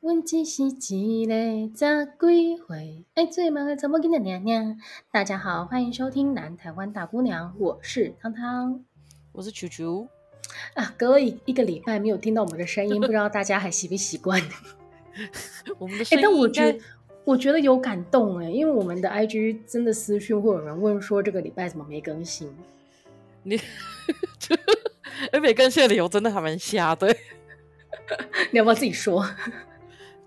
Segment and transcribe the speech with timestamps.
[0.00, 4.78] 问只是一个十几岁爱做梦的查某囡仔娘娘。
[5.10, 8.84] 大家好，欢迎收听《南台湾大姑娘》，我是汤汤，
[9.32, 10.06] 我是球球。
[10.74, 14.40] 啊，隔了一一个礼拜没有听到我们的声音，不知道大家还习不习惯？
[15.78, 16.78] 我们的声音，但我觉得
[17.24, 22.48] 我觉得有感动哎，因为我们的 IG 真的私讯会有人问说这个礼拜怎么没更新？
[23.42, 23.60] 你，
[25.32, 27.08] 哎，没更新的理由真的还蛮瞎的，
[28.52, 29.28] 你要不要自己说？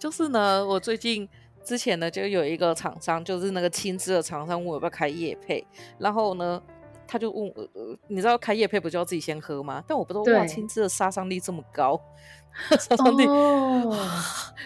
[0.01, 1.29] 就是呢，我最近
[1.63, 5.63] 之前呢，就有一个厂商，就是那个青汁的厂商问我要不要开夜配，
[5.99, 6.59] 然后呢，
[7.07, 9.83] 他就问我，呃，你知道开夜配不就要自己先喝吗？
[9.87, 12.01] 但我不知道对哇，青汁的杀伤力这么高，
[12.79, 13.95] 杀伤力，哦、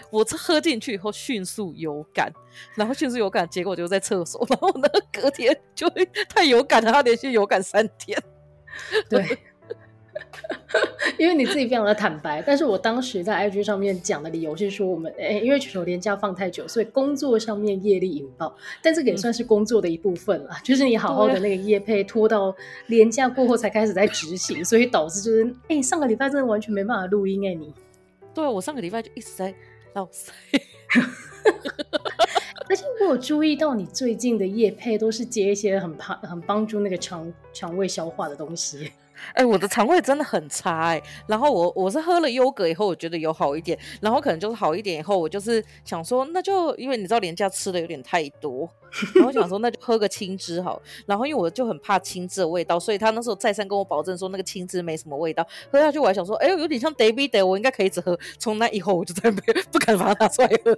[0.09, 2.31] 我这喝进去以后迅速有感，
[2.76, 8.17] 然后迅速有感，结果就在厕所， 然后呢，隔天就会太有感了，他连续有感三天，
[9.09, 9.38] 对。
[11.17, 22.55] 因为你自己非常的坦白，但是我当时在 IG 上面讲的理由是说，我们诶，因为全球连假放太久，所以工作上面业力引爆，但这个也算是工作的一部分了，嗯、就是你好好的那个业配拖到
[22.87, 27.73] 连假过后才开始在执行，所以导致就是哎，上个礼拜真的完全没办法录音哎，你，
[28.34, 29.54] 对，我上个礼拜就一直在
[29.93, 30.32] 闹塞，
[32.67, 38.91] 而且我有注意到你最近的业配都是接一些很怕很帮助那个肠肠胃消化的东西。
[39.34, 48.70] 哎、欸，我的肠胃真的很差哎、欸，然后我我是喝了优格以后，我觉得有好一点，然后可能就是好一点以后，我就是想说，那就因为你知道廉价吃的有点太多，
[49.16, 59.40] 然后想说那就喝个青汁好，然后因为我就很怕青汁的味道，所以他那时候再三跟我保证说那个青汁没什么味道，喝下去我还想说，哎呦，有点像 David Day，我应该可以一直喝，从那以后我就再没
[59.72, 60.77] 不敢把它拿出来喝。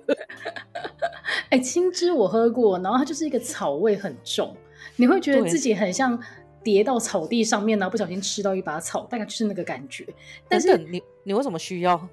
[1.50, 4.56] 哎、欸，青汁我喝过，然后它就是一个草味很重，
[4.96, 6.20] 你会觉得自己很像。
[6.64, 10.06] 跌到草地上面呢，不小心吃到一把草，大概就是那个感觉。
[10.50, 12.08] 但是你你为什么需要？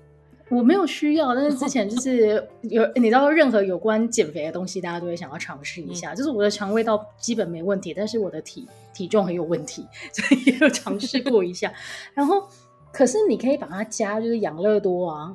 [0.51, 6.13] 我没有需要，但是之前就 是有你知道，任何有关减肥的东西，大家都会想要尝试一下。
[6.13, 11.73] 嗯、就是我的肠胃道基本没问题，但是我的体体重很有问题， 所以也有尝试过一下。
[12.13, 12.47] 然后，
[12.93, 15.35] 可是你可以把它加，就是养乐多啊。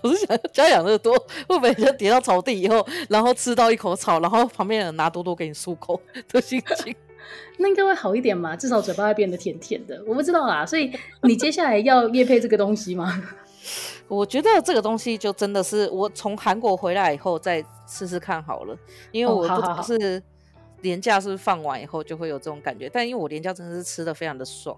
[0.00, 1.12] 可是想加养乐多，
[1.48, 6.00] 会不会就跌到草地以后，然后吃到一口草，然后旁边人拿多多给你漱口
[6.30, 6.94] 的心情？
[7.58, 10.02] 那应该会好一点嘛，至少嘴巴会变得甜甜的。
[10.06, 13.22] 我不知道啦，所以你接下来要业配这个东西吗？
[14.08, 18.76] 我觉得这个东西就真的是我从韩国回来以后再试试看好了，
[19.10, 20.22] 因为我不是
[20.82, 24.76] 连假是放完以后就会有这种感觉，但因为我连假真的是吃的非常的爽。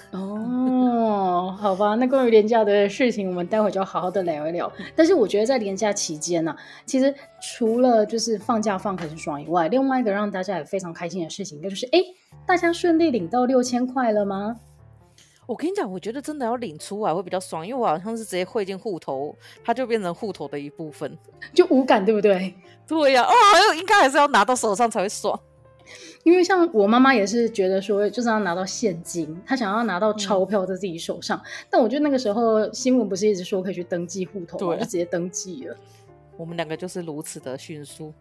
[0.12, 4.70] 哦，好吧，那关于廉价的事情，我们待会就要好好的聊一聊。
[4.94, 11.98] 但是我觉得在廉价期间呢、啊，其实除了就是放假放很爽以外，另外一个让大家也非常开心的事情，就是哎，
[12.46, 14.56] 大家顺利领到六千块了吗？
[15.46, 21.18] 我跟你讲，我觉得真的要领出来会比较爽，因为我好像是直接汇进户头，它就变成户头的一部分，
[21.52, 22.54] 就无感，对不对？
[22.86, 25.38] 对呀、啊，哦，应该还是要拿到手上才会爽。
[26.24, 31.38] 因为像我妈妈也是觉得说，就是要拿到现金，她想要拿到钞票在自己手上。
[31.38, 34.74] 嗯、但我觉得那个时候新闻不是一直说可以去登记户头吗？
[34.74, 35.76] 对，就直接登记了。
[36.36, 38.12] 我们两个就是如此的迅速。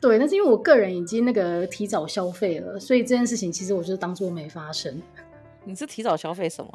[0.00, 5.00] 对，但是因为我个人已经那个提早消费了，所以这件事情其实我就是当做没发生。
[5.64, 6.70] 你是提早消费什么？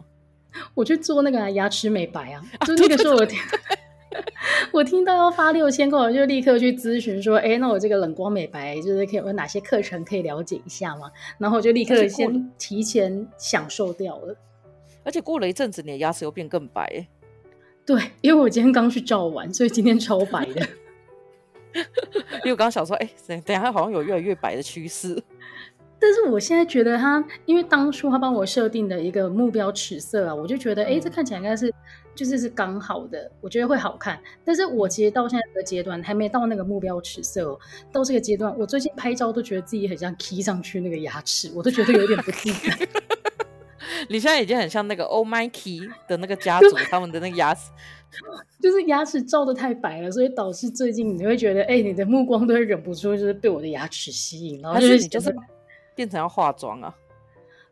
[0.73, 3.38] 我去做那个牙齿美白啊，啊就那个时候我听。
[4.72, 14.36] 我听到要发六千块，我就立刻去咨询说：“哎，那我这个冷光美白就是可以有哪些课程可以了解一下吗？”然后我就立刻先提前享受掉了。
[15.04, 17.08] 而且过了一阵子，你的牙齿又变更白。
[17.86, 20.68] 对，因为我今天刚去照完，所以今天超白的。
[21.75, 25.22] 因为我刚刚想说，哎，等等下好像有越来越白的趋势。
[26.00, 31.73] 但是我现在觉得他，因为当初他帮我设定的一个目标尺色啊，我就觉得，哎、嗯，这看起来应该是。
[32.16, 34.17] 就是是刚好的，我觉得会好看。
[34.45, 37.59] 但是我其实到现在这个阶段还没到那个目标尺色哦。
[37.91, 42.88] 到这个阶段，我最近拍照都觉得自己很像 key 上去那个牙齿，我都觉得有点不自在。
[44.07, 47.69] 你现在已经很像那个 Oh My Key 的那个家族，他们的那个牙齿，
[48.62, 55.36] 就是牙齿照的太白了，所以导致最近你会觉得，哎、欸，你的目光都会忍不住就是被我的牙齿吸引，然后就是你就是
[55.95, 56.95] 变成要化妆啊。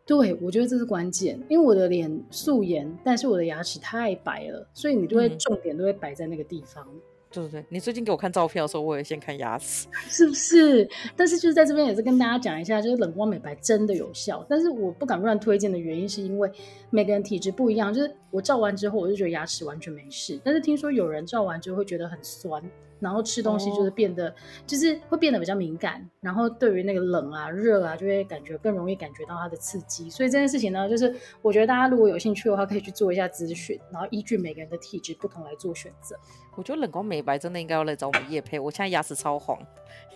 [0.06, 6.86] 对，我觉得这是关键，因为我的脸素颜，但是我的牙齿太白了，所以你就会重点都会摆在那个地方。
[6.92, 7.00] 嗯、
[7.32, 10.86] 对对对，你最近给我看照片的时候，我也先看牙齿， 是不是？
[11.16, 16.52] 但是就是在这边也是跟大家讲一下，就是冷光美白真的有效，但是我不敢乱推荐的原因是因为
[16.90, 22.62] 每个人体质不一样，就是我照完之后我就觉得牙齿完全没事，但是听说有人照完之后会觉得很酸。
[23.04, 24.34] 然后吃东西就是变得、哦、
[24.66, 30.10] 就是会变得比较敏感，然后对于那个冷啊、热啊，就会感觉更容易感觉到它的刺激。
[30.10, 36.16] 所以这件事情呢，就是我觉得大家如果有兴趣的话，可以去做一下咨询，然后依据每个人的体质不同来做选择。
[36.56, 39.60] 我觉得冷光美白真的应该要来找我们叶配，我现在牙齿超黄，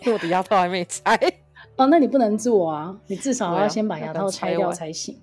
[0.00, 1.14] 因为我的牙套还没拆。
[1.76, 5.20] 哦，那你不能做啊，你至少要先把牙套拆掉才行。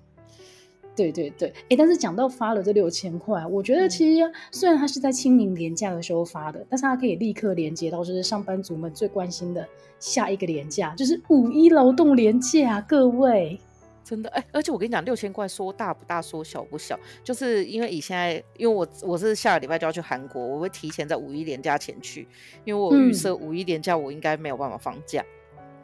[0.96, 9.68] 对对对，哎，但是讲到发了这六千块，我觉得其实虽然它是在清明连假的时候发的，但是它可以立刻连接到就是上班族们最关心的
[10.00, 13.60] 下一个连假，就是五一劳动连假，各位。
[14.02, 22.26] 真的哎，而且我跟你讲，六千块说大不大，说小不小，就是因为以现在，因为我我是下个礼拜就要去韩国，我会提前在五一连假前去，
[22.64, 25.24] 因为我预设五一连假我应该没有办法放假。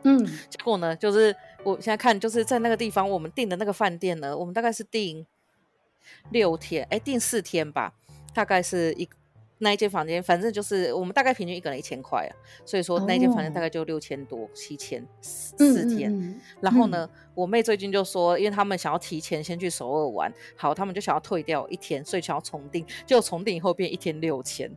[0.04, 1.36] 嗯，结果呢，就是。
[1.64, 5.24] 我现在看就是在那个地方，我们订的那个饭店呢，我们大概是订
[6.30, 7.94] 六天，哎，订四天吧，
[8.34, 9.08] 大概是一
[9.58, 12.32] 那一间房间，反正就是我们大概平均一个人一千块啊，
[12.66, 16.12] 所以说那一间房间大概就六千多，七千四天。
[16.12, 24.68] 嗯嗯、然后呢，嗯、我妹最近就说，因为他们想要提前先去首尔玩，好，他们就想要退掉一天，所以想要重订，结果重订以后变一天六千，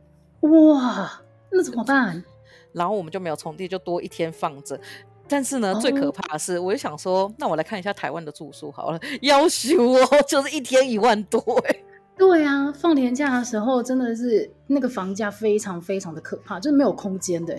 [0.42, 2.24] 哇，那怎么办？
[2.72, 4.78] 然后我们就没有重订，就多一天放着。
[5.28, 11.76] 但是呢，最可怕的是，我就想说，那我来看一下台湾的住宿好了，要求哦，就是一天一万多哎。
[12.16, 17.54] 对啊，放年假的时候真的是那个房价非常非常的可怕，就是没有空间的，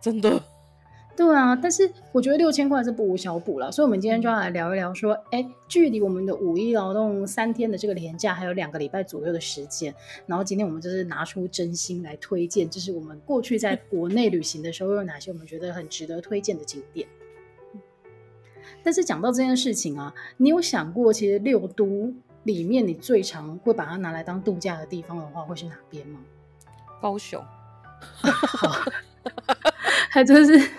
[0.00, 0.42] 真的。
[1.14, 9.94] 对啊，但是我觉得六千块是不无小补了，所以我们今天就要来聊一聊，说，哎，距离我们的五一劳动三天的这个连假还有两个礼拜左右的时间，
[10.26, 17.06] 然后今天我们就是拿出真心来推荐，就是我们过去在国内旅行的时候有哪些我们觉得很值得推荐的景点。
[18.82, 22.10] 但是讲到这件事情啊，你有想过，其实六都
[22.44, 26.20] 里面你最常会把它拿来当度假的地方的话，会是哪边吗？
[27.02, 27.44] 高雄，
[30.10, 30.70] 还真是。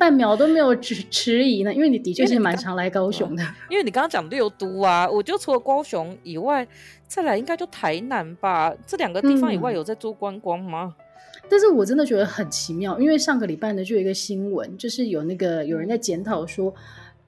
[0.00, 3.42] 半秒都没有迟迟疑呢，因为你的确是蛮常来高雄的。
[3.68, 6.66] 因为你刚刚讲六都啊，我就除了高雄以外，
[7.06, 8.74] 再来应该就台南吧。
[8.86, 10.94] 这两个地方以外有在做观光吗？
[10.96, 16.74] 嗯，但是我真的觉得很奇妙，因为上个礼拜呢就有一个新闻，就是有那个有人在检讨说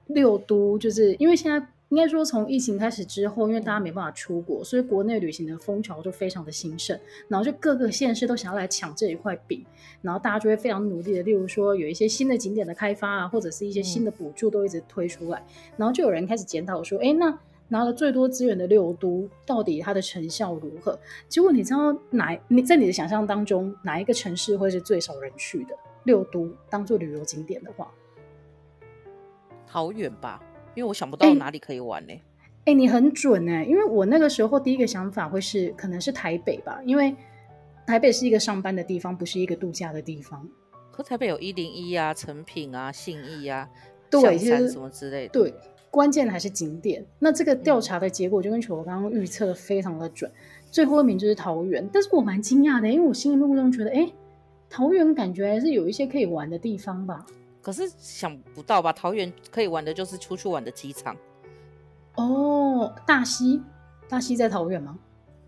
[0.07, 1.63] 六都，就是因为现在。
[1.93, 9.63] 应该说，从疫情开始之后，因为大家没办法出国，所以国内旅行的风潮就非常的兴盛，然后就各个县市都想要来抢这一块饼，
[10.01, 15.45] 然后大家就会非常努力的，例如说有一些新的景点的开发啊，或者是一些新的补助都一直推出来，
[15.77, 17.37] 然后就有人开始检讨说，哎，那
[17.67, 20.97] 拿了最多资源的六都，到底它的成效如何？
[21.29, 22.35] 结果你知道哪？
[22.47, 25.75] 你在你的想象当中，哪一个城市会是最少人去的？
[26.05, 27.93] 六都当做旅游景点的话，
[29.67, 30.41] 好远吧？
[30.75, 32.21] 因为我想不到哪里可以玩呢、欸。
[32.65, 33.65] 哎、你很准哎、欸！
[33.65, 37.13] 因为我那个时候第一个想法会是，可能是台北吧，因为
[37.85, 40.47] 台北是一个上班的地方，不是一个度假的地方。
[40.89, 43.69] 可台北有一零一啊、成品啊、信义啊、
[44.09, 45.33] 对，象山什么之类的。
[45.33, 45.53] 对，
[45.91, 47.05] 关键还是景点。
[47.19, 50.35] 那这个调查的结果就跟球球刚刚预测的非常的准，嗯、
[50.71, 51.85] 最后一名就是桃园。
[51.91, 54.13] 但是我蛮惊讶的，因为我心里目中觉得，哎、欸，
[54.69, 57.25] 桃园感觉还是有一些可以玩的地方吧。
[57.63, 58.91] 可是想不到吧？
[58.91, 61.15] 桃园可以玩的就是出去玩的机场。
[62.15, 63.63] 哦，大溪，
[64.07, 64.99] 大溪在桃园吗？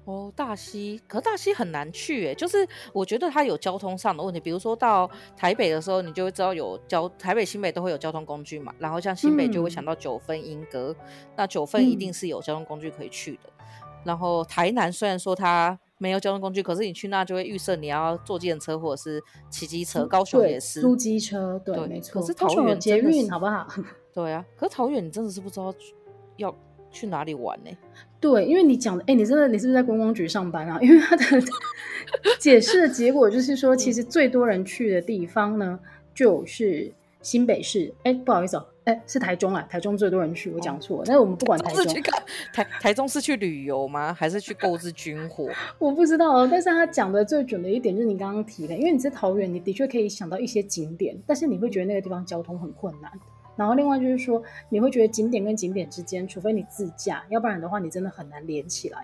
[0.05, 2.33] 哦，大溪，可是大溪很难去诶。
[2.33, 8.73] 就是我觉得它有交通上的问题，比如说到台北的时候，你就会知道有交台北、新北都会有交通工具嘛。
[8.79, 13.49] 然后像新北就会想到九份、莺歌，嗯、那九份一定是有交通工具可以去的。
[13.59, 13.65] 嗯、
[14.05, 15.77] 然后台南虽然说它。
[15.97, 20.05] 没有交通工具，可是你去那就会预设你要坐计程车或者是骑机车。
[20.05, 22.21] 高雄也是租机车，对，对没错。
[22.21, 23.67] 可是桃园捷运好不好？
[24.13, 25.73] 对啊，可是桃园你真的是不知道
[26.37, 26.55] 要
[26.91, 27.71] 去哪里玩呢？
[28.19, 30.79] 对，因为你讲的，哎，你真的你是不是在观光局上班啊？
[30.83, 31.23] 因为他的
[32.39, 35.79] 解释的结果就是说，其实最多人去的地方呢，
[36.13, 36.91] 就是
[37.25, 37.91] 新北市。
[38.03, 38.65] 哎，不好意思哦。
[38.83, 39.63] 哎，是台中啊！
[39.67, 41.03] 台中最多人去，我讲错了。
[41.07, 41.85] 但是我们不管台中，
[42.53, 44.13] 台台中是去旅游吗？
[44.13, 45.49] 还是去购置军火？
[45.79, 46.47] 我不知道哦。
[46.49, 53.11] 但是他讲的最准的一点就是你刚刚提的，因为你在桃园，你的确可以想到一些景点，但是你会觉得那个地方交通很困难。
[53.55, 58.99] 然后另外就是说，你会觉得景点跟景点之间，除非你自驾，要不然的话，你真的很难连起来。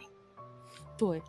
[0.96, 1.20] 对，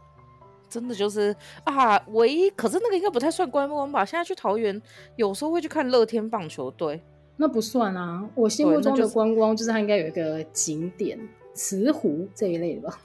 [0.72, 4.02] 真的就是啊，唯一可是那个应该不太算观光吧？
[4.02, 4.80] 现在去桃园，
[5.16, 7.02] 有时候会去看乐天棒球队。
[7.36, 11.18] 那不算啊，我心目中的观光就是它应该有一个景点，
[11.52, 12.98] 慈湖这一类的吧。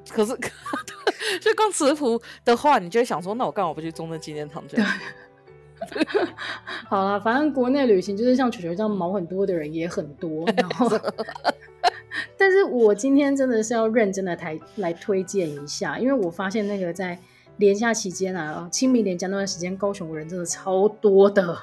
[0.08, 0.34] 可是，
[1.42, 4.88] 就光慈湖的话，你就会想说，那我干嘛不去中正纪念堂这样？
[6.88, 10.88] 好了，反正国内旅行就是像球球这样毛很多的人也很多，然后，
[12.36, 17.18] 但是我今天真的是要认真的来来推荐一下，因为我发现那个在。
[17.56, 21.54] 连假期间啊，清明连假那段时间，高雄人真的超多的，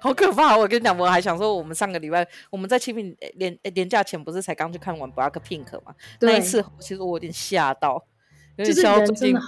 [0.00, 0.56] 好可怕！
[0.56, 5.94] 我跟你讲，我还想说，我们上个礼拜我们在清明连连假前不是才刚去看完 BLACKPINK 吗？
[6.20, 8.04] 那一次其实我有点吓到，
[8.56, 9.38] 有点吓到最近。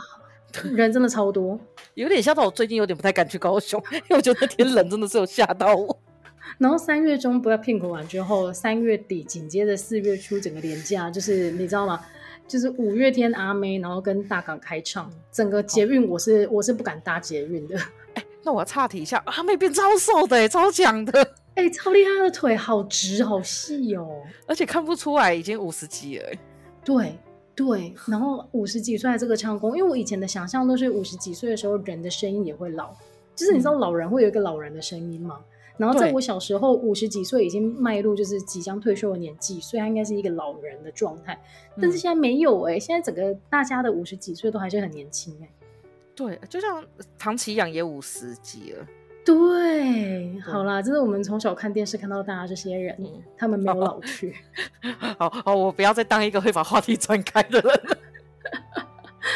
[0.72, 1.58] 人真的超多，
[1.94, 2.50] 有点吓到我。
[2.52, 5.98] 最近有点不太敢去高雄， 因为我觉得那天冷真的是有吓到我。
[6.58, 12.04] 然后三月中 BLACKPINK 完之后，三月底紧接着四月初整个连假，就是你知道吗？
[12.46, 17.78] 就是五月天阿妹，然后跟大港开唱，整个捷运我是、哦、我是不敢搭捷运的。
[18.14, 26.28] 哎，那我要岔题一下，阿妹变超瘦的，超强的，哎，超厉害的腿，好直好细哦，而且看不出来已经五十几了。
[26.84, 27.14] 对。
[27.54, 32.94] 对，然后五十几岁这个唱功，因为我以前的想象都是五十几岁的时候人的声音也会老，
[33.36, 35.38] 就是你知道老人会有一个老人的声音嘛。
[35.72, 41.40] 嗯、然后在我小时候，五十几岁已经迈入就是即将退休的年纪，所以他应该是一个老人的状态。
[41.80, 45.50] 但是现在没有哎、欸，现在整个大家的五十几岁都还是很年轻哎、欸。
[46.14, 46.84] 对，就像
[47.18, 48.86] 唐奇阳也五十几了。
[49.24, 54.34] 对，好啦，这是我们从小看电视看到大家这些人，嗯、他们没有老去。
[55.16, 57.80] 好好，我不要再当一个会把话题转开的人。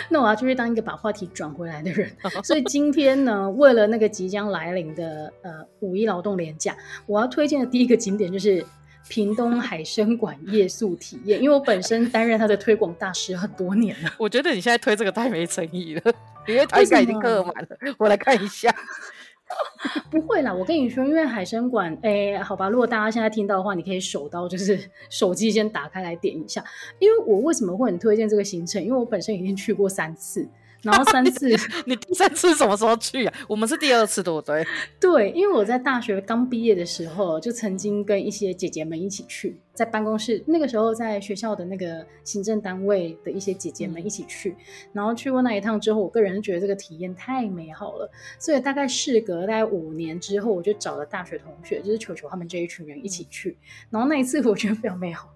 [0.08, 2.10] 那我要就是当一个把话题转回来的人。
[2.42, 8.64] 所以今天呢，为了那个即将来临的呃五一劳动廉假，我要推荐的第一个景点就是
[9.08, 14.12] 屏东海生馆夜宿体验，因为我本身担任他的推广大使很多年了。
[14.18, 16.12] 我觉得你现在推这个太没诚意了，
[16.46, 17.94] 因为他应该已经客满了。
[17.98, 18.74] 我来看一下。
[20.10, 26.64] 不会啦，我跟你说，因为海参馆，哎、好吧，如果大家现在听到的话，你可以手刀，就是 手机先打开来点一下。
[26.98, 28.82] 因为我为什么会很推荐这个行程？
[28.82, 30.48] 因为我本身已经去过三次。
[30.82, 31.48] 然后三次，
[31.86, 33.34] 你第三次什么时候去啊？
[33.48, 34.64] 我们是第二次，对不对？
[35.00, 44.56] 对，因为我在大学刚毕业的时候，就曾经跟一些姐姐们一起去，在办公室，那个时候在学校的那个行政单位的一些姐姐们一起去，嗯、
[44.92, 55.32] 然后去过那一趟之后，我个人觉得这个体验太美好了，所以大概事隔大概五年之后，我就找了大学同学，就是球球他们这一群人一起去，嗯、然后那一次我觉得非常美好。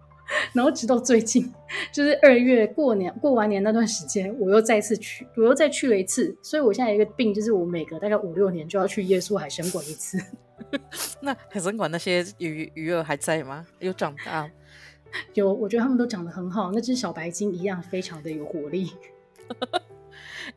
[0.52, 1.52] 然后直到最近，
[1.92, 6.36] 就是二月过年过完年那段时间，我又再次去，我又再去了一次。
[6.42, 10.18] 所以我现在有一个病，就是我每隔大概五六年就要去耶稣海神馆一次。
[11.20, 13.66] 那海神馆那些鱼鱼儿还在吗？
[13.78, 14.50] 有长大？
[15.34, 18.92] 有，我觉得他们都长得很好，那只小白鲸一样，非常的有活力。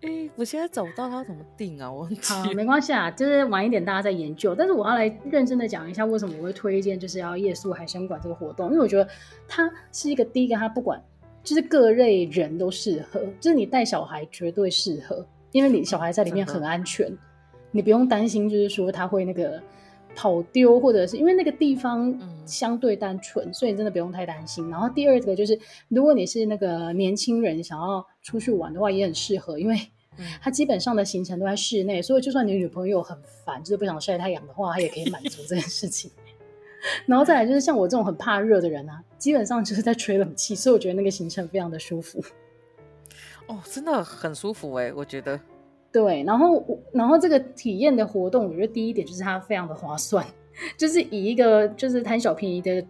[0.03, 1.89] 哎、欸，我现在找不到它怎么定啊？
[1.89, 4.53] 我好，没关系啊，就是晚一点大家再研究。
[4.53, 8.67] 但是我要来认真的讲一下，为什么我会推荐就是要夜宿海生馆这个活动？
[8.67, 9.07] 因为我觉得
[9.47, 11.01] 它是一个第一个，它不管
[11.41, 17.09] 就是各类人都适合，就是你带小孩绝对适合，因为你小孩在里面很安全，
[17.71, 19.61] 你不用担心，就是说他会那个
[20.13, 22.13] 跑丢，或者是因为那个地方
[22.45, 24.69] 相对单纯，嗯、所以你真的不用太担心。
[24.69, 25.57] 然后第二个就是，
[25.87, 29.75] 如果你是那个年轻人想要出去玩的话，也很适合，因为
[30.41, 36.11] 它基本上的行程都在室内，所以就算你女朋友很烦，就是不想晒太阳的话，它也可以满足这件事情。
[37.05, 42.23] 然后再来就是像我这种很怕热的人啊，基本上就是在吹冷气，所以我觉得那个行程非常的舒服。
[43.47, 45.39] 哦，真的很舒服哎，我觉得。
[45.91, 50.25] 对，然后然后这个体验的活动，我觉得第一点就是它非常的划算。
[50.77, 52.85] 就是以一个就是贪小便宜的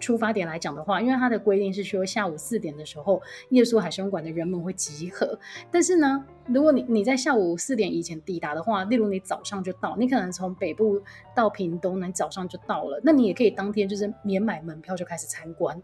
[0.00, 5.38] 出发点来讲的话，因为它的规定是说下午四点的时候，夜宿海生馆的人们会集合。
[5.70, 11.02] 但是呢，如果你你在下午四点以前抵达的话，例如你早上就到，你可能从北部
[11.34, 15.80] 到屏东，你早上就到了，那你也可以当天就是免买门票就开始参观。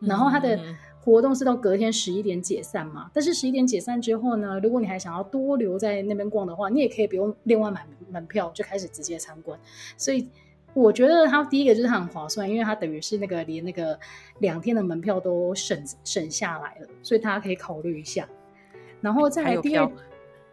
[0.00, 0.60] 然后它的
[1.00, 9.58] 活动是到隔天十一点解散嘛，但是十一点解散之后呢，如果你还想要多留在那边逛的话，你也可以不用另外买门票就开始直接参观。
[9.96, 10.28] 所以。
[10.74, 13.98] 我觉得它第一个就是它很划算，因为它等于是那个连那个
[14.38, 18.28] 两天的门票都省省下来了，所以大家可以考虑一下。
[19.00, 19.90] 然后再来第二，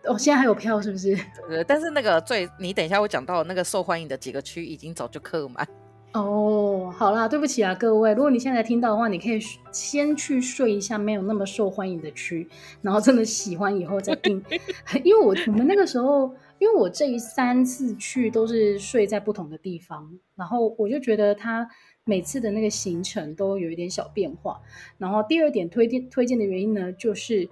[0.06, 1.16] 哦，现在还有票是不是？
[1.48, 5.68] 对，但是那个最你等一下会讲到那个受欢迎的几个区已经早就客满。
[6.14, 9.40] 哦，好啦，对不起啊，各位，如果你现在听到的话，你可以
[9.72, 12.48] 先去睡一下没有那么受欢迎的区，
[12.82, 14.44] 然后真的喜欢以后再订，
[15.04, 16.34] 因为我我们那个时候。
[16.58, 21.68] 因为我这一三次去都是睡在不同的地方，然后我就觉得他
[22.06, 24.62] 每次的那个行程都有一点小变化。
[24.98, 27.48] 然后第二点推荐推荐的原因呢，就是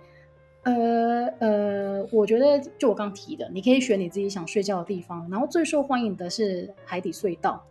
[0.64, 5.30] 呃呃，我觉得就我刚提的，你可以选你自己想睡觉的地方。
[5.30, 7.62] 然后最受欢迎的是海底隧道，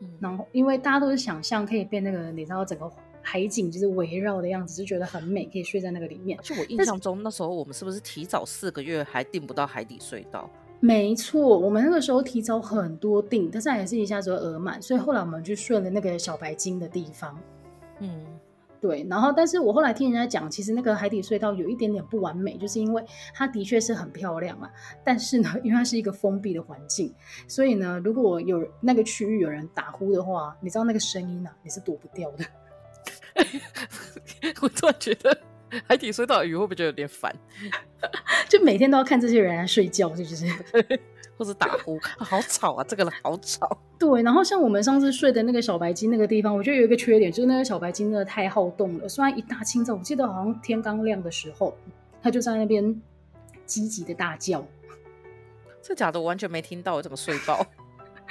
[0.00, 6.38] 嗯，然后因为大家都是想象可以变那个，你知道整个海景就是围绕的样子，就觉得很美，可以睡在那个里面。
[6.42, 10.50] 就我印象中，那时候我们是不是提早四个月还订不到海底隧道？
[10.84, 17.38] 没错，我们那个时候提早很多订，但是还是一下子额满，所以后来我们就顺了那个小白鲸的地方。
[18.00, 18.26] 嗯，
[18.80, 23.00] 对，然后但是我后来听人家讲，其实那个海底隧道有一点点不完美，就是因为
[23.32, 24.68] 它的确是很漂亮啊，
[25.04, 27.14] 但是呢，因为它是一个封闭的环境，
[27.46, 32.44] 所以呢，如果有那个区域有人打呼的话，你知道那个声音啊，你是躲不掉的。
[34.60, 35.38] 我突然觉得
[35.86, 37.34] 海底隧道的鱼会不会觉得有点烦？
[38.48, 41.00] 就每天都要看这些人来睡觉，是 不是？
[41.38, 42.84] 或者打呼，好吵啊！
[42.86, 43.66] 这个人好吵。
[43.98, 49.08] 对，然后像我们上次睡的那个小白鲸那个地方，我觉得有一个缺点，就是那个小白鲸真的太好动了。
[49.08, 51.74] 虽然一大清早，我记得好像天刚亮的时候，
[52.22, 53.00] 它就在那边
[53.64, 54.64] 积极的大叫。
[55.80, 57.66] 这假的，我完全没听到，我怎么睡爆？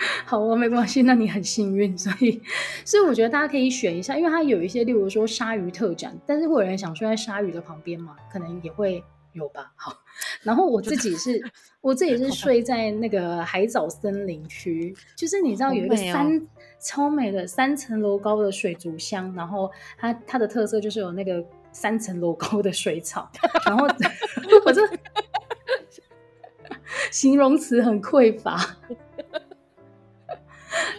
[0.26, 1.98] 好，哦没关系，那你很幸运。
[1.98, 2.42] 所以，
[2.84, 9.04] 所以我觉得大家可以选一下，因为它有一些，例如说鲨鱼特展，但是会有人想睡在鲨鱼的旁边嘛，可能也会。
[9.34, 9.94] 有吧，好，
[10.44, 11.42] 然后我自己是，
[11.80, 16.42] 我自己是睡在那个海藻森林区，就是你知道有一个三、哦、
[16.82, 21.42] 超美的三层楼高的水族箱，然后它它的特色就是有那个
[21.72, 23.32] 三层楼高的水草，
[23.66, 23.88] 然后
[24.68, 24.82] 我这
[27.10, 28.58] 形容词很匮乏，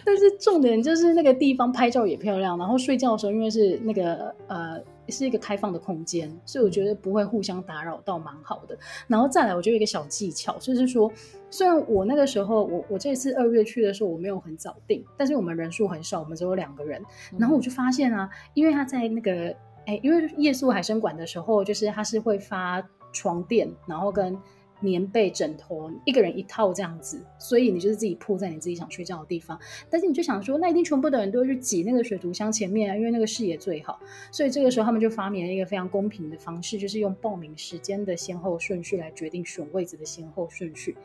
[0.05, 4.83] 但是重点就是那个地方拍照也漂亮，然后睡觉的时候因为是那个呃。
[5.09, 8.79] 是一个开放的空间，所以我觉得不会互相打扰到，蛮好的。
[9.09, 11.13] 然后再来，我觉得有一个小技巧，就是说，
[11.51, 17.03] 虽然我那个时候，我我这次二月去的时候，我没有很早订，但是我们人数很少，我们只有两个人。
[17.37, 19.55] 然后我就发现啊，因为他在那个，
[19.87, 22.83] 哎，因为夜宿海生馆的时候，就是他是会发
[23.13, 24.39] 床垫，然后跟。
[24.83, 29.59] 棉被、枕头，一个人一套这样子，所以你就是自己铺在你自己想睡觉的地方。
[29.89, 33.99] 但是你就想说，那一定全部的人都会去挤那个水族箱前面啊，因为那个视野最好。
[34.31, 40.97] 所以这个时候他们就发明了一个非常公平的方式，就是用报名时间的先后顺序来决定选位置的先后顺序。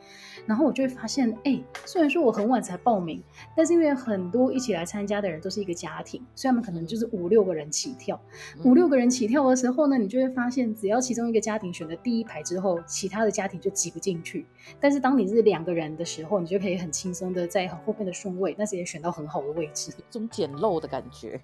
[0.46, 3.22] 然后我就会发现，哎、欸，虽然说我很晚才报名，
[3.56, 8.20] 但是因为很多一起来参加的人都是一个家庭，所以他们可能就是五六个人起跳。
[8.64, 14.46] 五六个人起跳的时候呢，你就会发现，只要其中一个家庭选的第一排之后，其他的家庭就挤不进去，
[14.80, 21.40] 但是当你是两个人的时候，你就可以很轻松的在很后面的顺位，但是也选到很好的位置， 这种捡漏的感觉。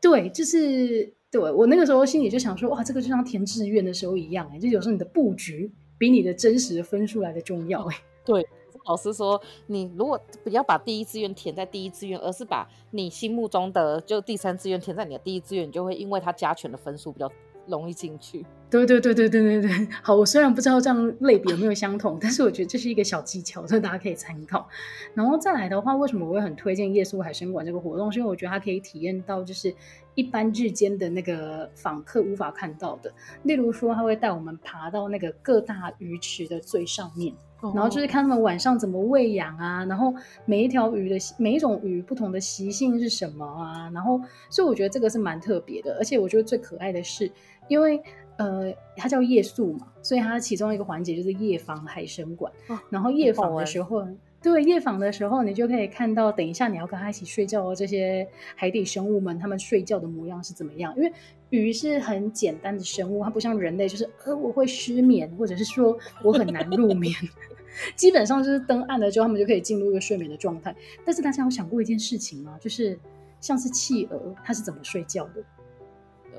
[0.00, 7.96] 对，就是对我那个时候心里就想说，哇，这个就像填志愿的时候一样，哎，就有时候你的布局比你的真实的分数来的重要，哎。
[8.24, 8.46] 对，
[8.86, 17.30] 老师说，你如果不要把第一志愿填在第一志愿，而是把你心目中的就第三志愿填在你的第一志愿，你就会因为它加权的分数比较
[17.78, 18.44] 容易进去。
[18.70, 24.66] 对对对对对对对，好，我虽然不知道这样类别有没有相同，但是我觉得这是一个小技巧， 所以大家可以参考。
[25.14, 28.10] 然后再来的话，为什么我会很推荐夜宿海生馆这个活动？
[28.10, 29.74] 是因为我觉得它可以体验到就是
[30.14, 37.34] 一般日间的那个访客无法看到的，例如说，他会带我们爬到那个各大鱼池的最上面，
[37.74, 40.14] 然后就是看他们晚上怎么喂养啊，然后
[40.46, 47.30] 每一条鱼的每一种鱼不同的习性是什么啊，然后所以我觉得这个是蛮特别的，而且我觉得最可爱的是，
[47.68, 48.02] 因为。
[48.38, 52.50] 呃，它叫夜宿嘛，所以它其中一个环节就是夜访海生馆。
[52.68, 54.04] 哦、然后夜访的时候，
[54.42, 60.92] 对，夜访的时候，你就可以看到，等一下你要跟他一起睡觉的这些海底生物们，他们睡觉的模样是怎么样？
[60.96, 61.12] 因为
[61.50, 67.14] 鱼是很简单的生物，它不像人类，就是呃我会失眠，或者是说我很难入眠。
[67.94, 70.74] 基本上就是灯暗了之后，他们就可以进入一个睡眠的状态。
[71.04, 72.56] 但是大家有想过一件事情吗？
[72.58, 72.98] 就是
[73.40, 75.44] 像是企鹅，它是怎么睡觉的？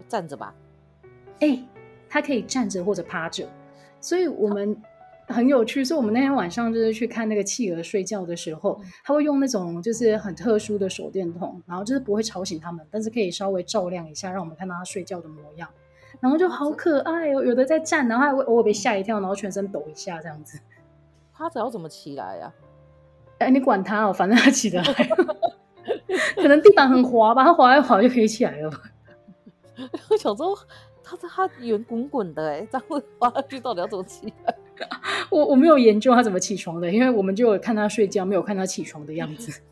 [0.09, 0.53] 站着吧？
[1.39, 1.63] 哎。
[2.09, 3.49] 它可以站着或者趴着，
[3.99, 4.79] 所以我们
[5.25, 5.83] 很有趣。
[5.83, 15.67] 所以我们那天晚上就是去看那个企鹅睡觉的时候，他会用那种就是很特殊的手电筒，然后就是不会吵醒他们，但是可以稍微照亮一下，让我们看到它睡觉的模样。
[16.19, 20.59] 然后就好可爱哦，有的在站，然后还会偶尔被吓一跳，然后全身抖一下这样子。
[21.33, 22.53] 趴着要怎么起来呀？
[23.39, 24.93] 哎，你管他哦，反正他起得来。
[26.37, 28.71] 可能地板很滑吧，他滑一滑就可以起来了。
[30.11, 30.55] 我小时候。
[31.03, 32.87] 它它圆滚滚的哎，这样
[33.19, 34.55] 滑下去到底要怎么起来？
[35.29, 39.61] 我我没有研究他怎么起床的，因为我们就有看他睡觉，没有看他起床的样子。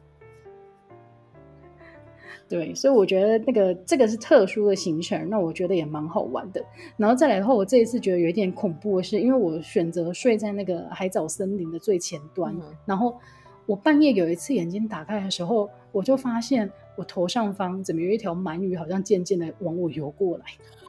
[2.47, 6.61] 对，所以我觉得那个这个是特殊的行程，那我觉得也蛮好玩的。
[6.97, 13.17] 然后再来的话，我这一次觉得有一点恐怖的是，因为我选择睡在那个海藻森林的最前端，嗯、然后
[13.65, 20.45] 我半夜有一次眼睛打开的时候，我就发现我头上方怎么有一条鳗鱼，好像渐渐的往我游过来。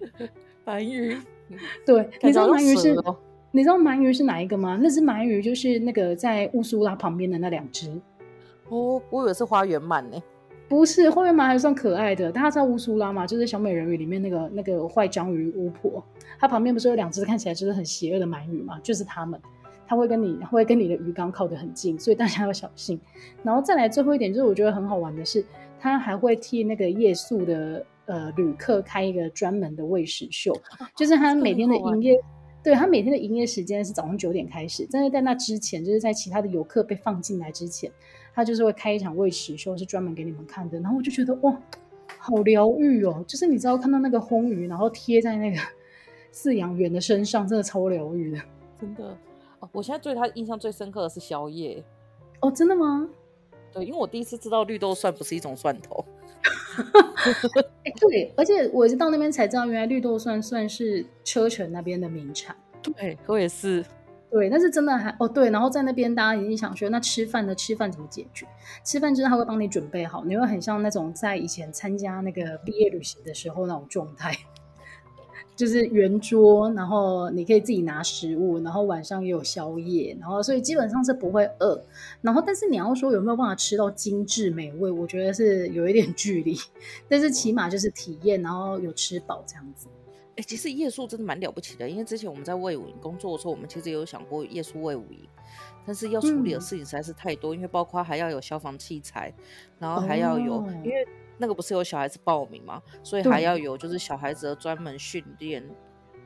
[0.64, 1.16] 鳗鱼，
[1.86, 2.94] 对，你知道鳗鱼是？
[3.50, 4.78] 你知道鳗鱼是哪一个吗？
[4.82, 7.90] 那只鳗鱼就是那个在乌苏拉旁边的那两只。
[8.68, 10.22] 哦，我以为是花园鳗呢。
[10.68, 12.30] 不是，花园鳗还算可爱的。
[12.30, 13.26] 大家知道乌苏拉吗？
[13.26, 16.04] 就是小美人鱼里面那个那个坏章鱼巫婆，
[16.38, 18.78] 它旁边不是有两只看起来就是很邪恶的鳗鱼嘛？
[18.80, 19.40] 就是它们，
[19.86, 23.00] 它会跟你会跟你的鱼缸靠得很近，所以大家要小心。
[23.42, 25.42] 然后再来最后一点，就是我觉得很好玩的是。
[25.80, 30.52] 它还会替那个夜宿的呃旅客开一个专门的喂食秀，
[30.96, 32.20] 就是他每天的营业，
[32.62, 37.90] 对，他每天的营业时间是早上九点开始，但是在那之前，就是在其他的游客被放进来之前，
[38.34, 40.80] 他就是会开一场喂食秀，是专门给你们看的。
[40.80, 41.56] 然后我就觉得哇，
[42.18, 43.24] 好疗愈哦！
[43.28, 45.58] 就是你知道看到那个红鱼，然后贴在那个
[46.32, 48.40] 饲养员的身上，真的超疗愈的，
[48.80, 49.16] 真的。
[49.60, 51.84] 哦，我现在对他印象最深刻的是宵夜。
[52.40, 53.08] 哦，真的吗？
[53.72, 56.04] 对，因为我第一次知道绿豆蒜不是一种蒜头。
[57.84, 62.56] 欸、 对，而且我是到那边才知道，原来绿豆蒜算是车城那边的名产。
[62.82, 63.84] 对，我也是。
[64.30, 67.54] 对，但是真的还哦，对，然后在那边大家已经想说，那吃饭呢？
[67.54, 68.46] 吃饭怎么解决？
[68.84, 74.36] 吃饭就是他会帮你准备好，你会很像那种在以前参加那个毕业旅行的时候那种状态。
[75.58, 81.82] 就是圆桌，然后你可以自己拿食物，然后晚上也有宵夜，然后所以基本上是不会饿。
[82.20, 86.56] 然后，但是你要说有没有办法吃到精致美味，我觉得是有一点距离。
[87.08, 89.88] 但是起码就是体验，然后有吃饱这样子。
[90.36, 95.18] 哎、其实夜宿真的蛮了不起的，因为之前我们在魏武营工作的时候，我们其实有想过夜宿魏武营，
[95.88, 99.32] 但是要处理的事情实在是太多，嗯、因为包括还要有消防器材，
[99.78, 101.08] 然后还要有，哦、因为。
[101.40, 102.82] 那个不是有小孩子报名嘛？
[103.00, 105.64] 所以还要有就是小孩子的专门训练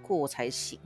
[0.00, 0.80] 过才行。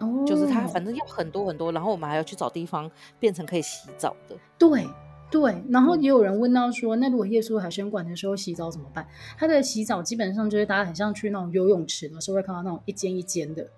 [0.00, 4.36] 哦，就是他反正要很多很多，然后我们还要去找地方变成可以洗澡的。
[4.58, 4.84] 对
[5.30, 9.06] 对，然后也有人问到说，那如果夜宿海参馆的时候洗澡怎么办？
[9.38, 13.70] 他的洗澡基本上就是大家很像去那种游泳池的时候会看到那种一间一间的，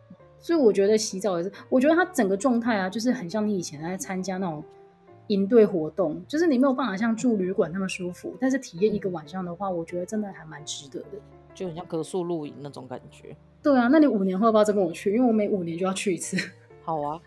[0.43, 4.63] 所以我觉得洗澡也是，我觉得他整个状态啊，就是很像你以前在参加那种。
[5.29, 11.19] 营队活动就是你没有办法像住旅馆那么舒服，但是体验一个晚上的话，我觉得真的还蛮值得的，
[11.55, 13.35] 就很像格宿露营那种感觉。
[13.63, 15.15] 对啊，那你五年后要不要再跟我去？
[15.15, 16.37] 因为我每五年就要去一次。
[16.85, 17.21] 好啊。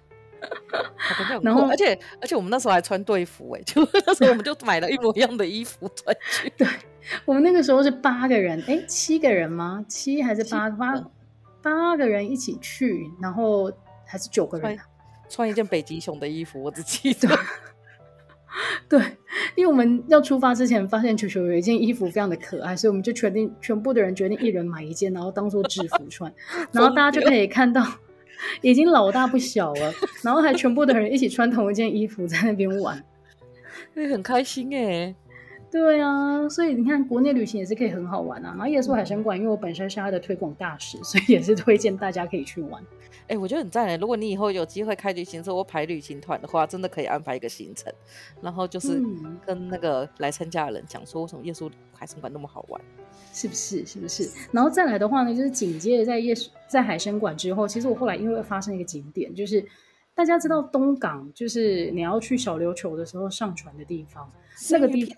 [1.42, 6.52] 然后，而且而且我们那时候还穿队服哎，就那时候我们就买了一模一样的衣服穿去。
[6.58, 6.68] 对，
[7.24, 9.84] 我们那个时候是八个人，哎，七个人吗？
[9.88, 10.94] 七还是八八
[11.66, 13.72] 八个人一起去，然后
[14.06, 14.88] 还是九个人穿，
[15.28, 17.28] 穿一件北极熊的衣服，我只记得。
[18.88, 19.02] 对，
[19.56, 26.32] 因为我们要出发之前发现球球有一件衣服非常的可爱，所以我们就决定全部的人决定一人买一件，然后当做制服穿，
[26.72, 27.84] 然后大家就可以看到
[28.62, 33.04] 已经老大不小了，然后还全部的人一起穿同一件衣服在那边玩，
[33.94, 35.14] 会很开心哎。
[35.76, 38.52] 对啊，所以你看国内旅行也是可以很好玩啊。
[38.52, 42.82] 然后夜宿海参馆，因为我本身是它的推广大使，所以也是推荐大家可以去玩。
[43.24, 43.98] 哎、欸，我觉得很赞哎！
[43.98, 47.92] 如果你以后有机会开旅行社或排旅行团的话，真的可以安排一个行程，
[48.42, 49.04] 然后就是
[49.46, 52.80] 跟那个来参加的人讲说，为什么夜宿海参馆那么好玩，
[53.34, 53.86] 是不是？
[53.86, 54.32] 是不是？
[54.54, 59.62] 然后再来的话呢，就是紧接着在夜宿在海参馆之后，其实我后来因为发生一个景点，就是
[60.14, 64.32] 大家知道东港，就是你要去小琉球的时候上船的地方，
[64.72, 65.16] 那个地方。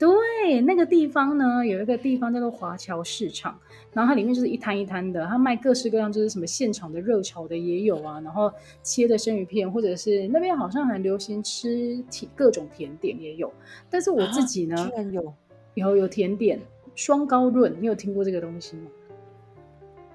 [0.00, 3.60] 对，那个地方呢，有一个地方叫做华侨市场，
[3.92, 8.50] 然后它里面就是一摊一摊的，它卖各式各样，就是什么现场的热炒的也有啊，然后
[8.82, 13.52] 切的生鱼片，或者是那边好像很流行吃甜各种甜点也有。
[13.90, 15.34] 但是我自己呢，居然有
[15.74, 16.58] 有有甜点
[16.94, 18.90] 双高润，你有听过这个东西吗？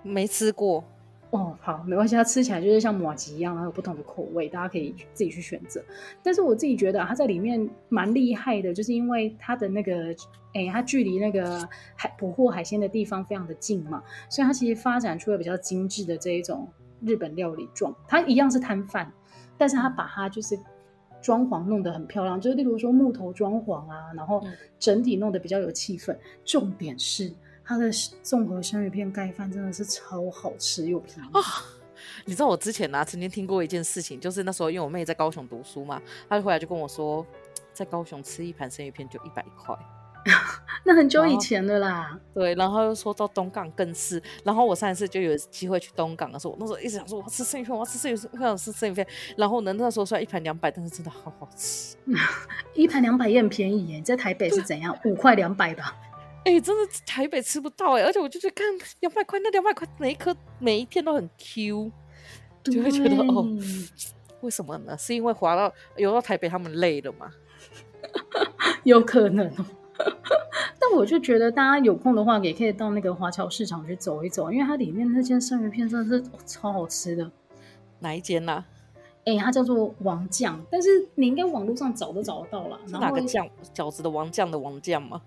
[0.01, 0.83] 没吃过。
[1.35, 5.83] 哦，好，没关系，它吃起来就是像马吉一样，然后有不同的口味，大家可以自己去选择。
[6.23, 10.15] 但是我自己觉得它在里面蛮厉害的，就是因为它的那个，
[10.53, 16.69] 哎，它距离那个海捕获海鲜的地方非常的近嘛，所以它其实发展出了比较精致的这一种
[17.01, 17.93] 日本料理状。
[18.07, 19.11] 它一样是摊贩，
[19.57, 20.57] 但是它把它就是
[21.21, 24.41] 装潢弄得很漂亮，就是例如说木头装潢啊，然后
[24.79, 26.15] 整体弄得比较有气氛。
[26.45, 27.33] 重点是。
[27.65, 27.89] 它的
[28.21, 31.41] 综合生鱼片盖饭真的是超好吃又便宜啊！
[32.25, 35.99] 你知道我之前呢、啊、曾经听过一件事情，就是那时候因为我妹在高雄读书嘛，
[36.29, 37.25] 她就回来就跟我说，
[37.73, 39.75] 在高雄吃一盘生鱼片就一百块，
[40.85, 42.19] 那很久以前的啦。
[42.33, 51.95] 对，然后又说到东港更是，然后我上一次就有机会去东港的时候，我那时候一直想说我要吃生鱼片，我要吃生鱼片，我要吃生鱼片，然后呢那时候算一盘两百，但是真的好好吃，
[52.75, 54.95] 一盘两百也很便宜耶，在台北是怎样？
[55.05, 55.95] 五块两百吧。
[56.45, 58.65] 哎、欸，真的台北吃不到哎、欸，而且我就去看
[58.99, 61.91] 两百块，那两百块每一颗每一片都很 Q，
[62.63, 63.45] 就会觉得哦，
[64.41, 64.95] 为什么呢？
[64.95, 67.31] 是因为滑到游到台北他们累了吗？
[68.85, 69.65] 有可能哦。
[70.77, 77.31] 但我就觉得大家有空的话，也可以到那个华侨市场去走一走，因为它里面那间生鱼片真的是、哦、超好吃的。
[77.99, 78.65] 哪一间呢、啊？
[79.25, 82.77] 哎、欸，它叫做王酱，但是你应该网络上找都找得到啦。
[82.85, 83.49] 是哪个酱？
[83.73, 85.19] 饺子的王酱的王酱吗？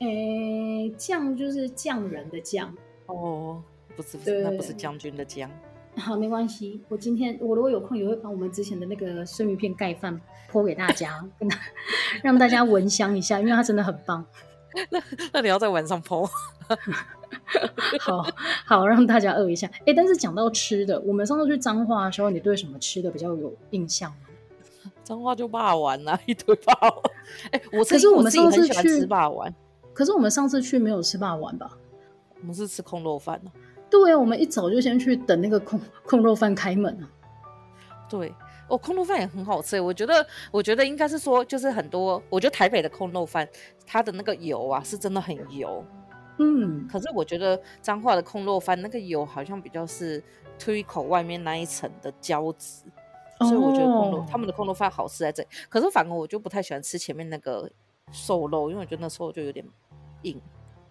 [0.00, 2.74] 诶、欸，酱就是匠人的匠
[3.06, 3.62] 哦，
[3.96, 5.50] 不是不是，那不是将军的将。
[5.96, 11.48] 好，没关系，我今天我如果有空也会把我们之前的那个生鱼片盖饭泼给大家，跟
[12.22, 14.24] 让大家闻香一下，因为它真的很棒。
[14.90, 15.00] 那
[15.32, 16.28] 那你要在晚上 po。
[18.00, 18.26] 好
[18.64, 19.66] 好让大家饿一下。
[19.80, 24.16] 哎、欸，但是讲到吃的，我们上次去彰化的时候，你对什么吃的比较有印象吗？
[25.04, 27.02] 彰化就霸王啊，一堆霸王。
[27.50, 29.54] 哎、欸，我可是我们上次去吃霸丸，
[29.94, 31.78] 可是我们上次去没有吃霸王吧？
[32.40, 33.48] 我们是吃空肉饭、啊、
[33.88, 37.08] 对啊，我们一早就先去等那个空空肉饭开门啊。
[38.06, 38.34] 对，
[38.68, 39.80] 哦，空肉饭也很好吃。
[39.80, 43.48] 我觉得，我觉得应该是说，就是很多，我觉得台北的空肉饭，
[43.86, 45.82] 它的那个油啊，是真的很油。
[46.38, 50.22] 嗯，可是我觉得彰化的空肉饭那个油好像比较是
[50.58, 52.82] 推口外面那一层的胶质，
[53.38, 55.48] 哦，所以我觉得空肉他们的空肉饭好吃在这里。
[55.68, 57.70] 可是反而我就不太喜欢吃前面那个
[58.12, 59.64] 瘦肉，因为我觉得那瘦肉就有点
[60.24, 60.36] 硬。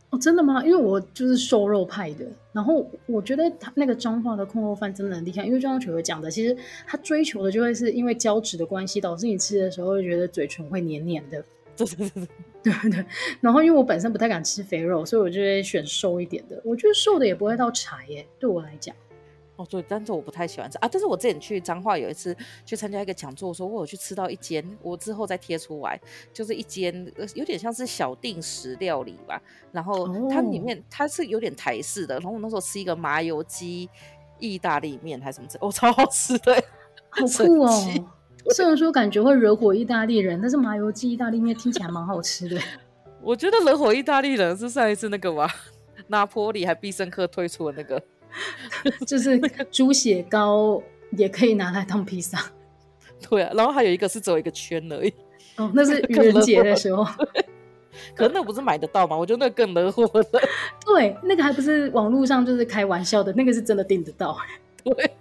[0.10, 0.63] 哦，真的吗？
[0.63, 11.43] 因为我就是瘦肉派的，然后我觉得他那个彰化的控肉饭真的很厉害，因为就像球球讲的，其实他追求的就会是因为胶质的关系，导致你吃的时候会觉得嘴唇会黏黏的。
[11.76, 12.28] 对对对
[12.62, 13.06] 对对，
[13.41, 16.62] 然后因为我本身不太敢吃肥肉，所以我就会选瘦一点的。
[16.63, 18.96] 我觉得瘦的也不会到柴耶，对我来讲。
[19.55, 20.89] 哦，对，但是我不太喜欢吃啊。
[20.91, 22.35] 但是我之前去彰化有一次
[22.65, 25.99] 去参加一个讲座，说我有去吃到一间，我之后再贴出来，
[26.33, 26.93] 就是一间
[27.35, 29.41] 有点像是小定时料理吧。
[29.71, 33.89] 然后它里面、哦、它是有点台式的，然后我那时候吃一个麻油鸡
[34.39, 36.55] 意大利面还是什么，哦，超好吃的，
[37.09, 37.69] 好酷哦。
[38.49, 42.59] 虽然说感觉会惹火意大利人，但是麻油鸡意大利面听起来蛮好吃的。
[43.21, 45.47] 我觉得惹火意大利人是上一次那个吧，
[46.07, 48.03] 拿坡里还必胜客推出的那个，
[49.06, 49.39] 就是
[49.72, 52.39] 猪血糕也可以拿来当披萨。
[53.30, 55.13] 对啊，然后还有一个是只有一个圈而已。
[55.58, 57.06] 哦，那是 愚人节的时候。
[58.15, 59.15] 可是那不是买得到吗？
[59.15, 60.41] 我觉得那更惹火的。
[60.86, 64.36] 对，那个还不是网络上就是开玩笑的，那个是真的订得到。
[64.84, 65.12] 对。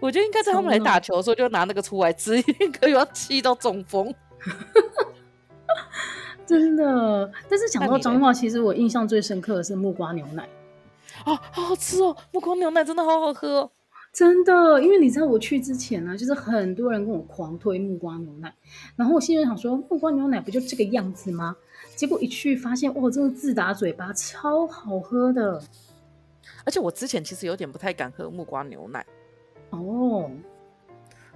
[0.00, 2.40] 我觉得应该在他们来打球的时候就拿那个出来吃，
[2.78, 4.14] 可以要气到中风。
[6.46, 10.48] 真的，但是讲到彰化，其实我印象最深刻的是木瓜牛奶。
[11.26, 12.16] 啊，好好吃哦！
[12.32, 13.70] 木瓜牛奶真的好好喝哦，
[14.12, 14.80] 真的。
[14.80, 18.54] 因为你知道我去之前呢、啊，就是很多人跟我狂推木瓜牛奶，
[18.94, 21.56] 然后我心里想说，木瓜牛奶不就这个样子吗？
[21.96, 25.60] 结果一去发现，哇，真的自打嘴巴，超好喝的。
[26.64, 29.04] 而且我之前其实有点不太敢喝木瓜牛奶。
[29.70, 30.30] 哦，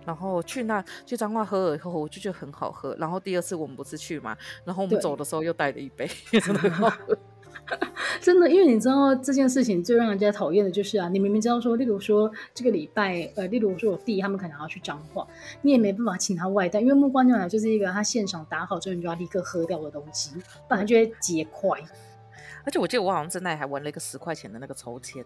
[0.06, 2.94] 然后去那去彰化喝了以后，我就觉得很好喝。
[2.96, 6.08] 然后第二次我们不是去嘛，然后我们走的时候又带了一杯，
[6.40, 7.18] 真的很好喝。
[8.20, 15.26] 真的，因为你知道这件事情最让人家讨厌的就是啊，你明明知道说，例如说这个礼拜，呃，例如说我弟他们可能要去彰化，
[15.62, 20.32] 你也没办法请他外带，因为木瓜牛奶就是一个他现场打好之后你就要立刻喝掉的东西，
[20.68, 21.78] 不然就会结块。
[22.64, 25.24] 而且我记得我好像在那里还玩了一个十块钱的那个抽签。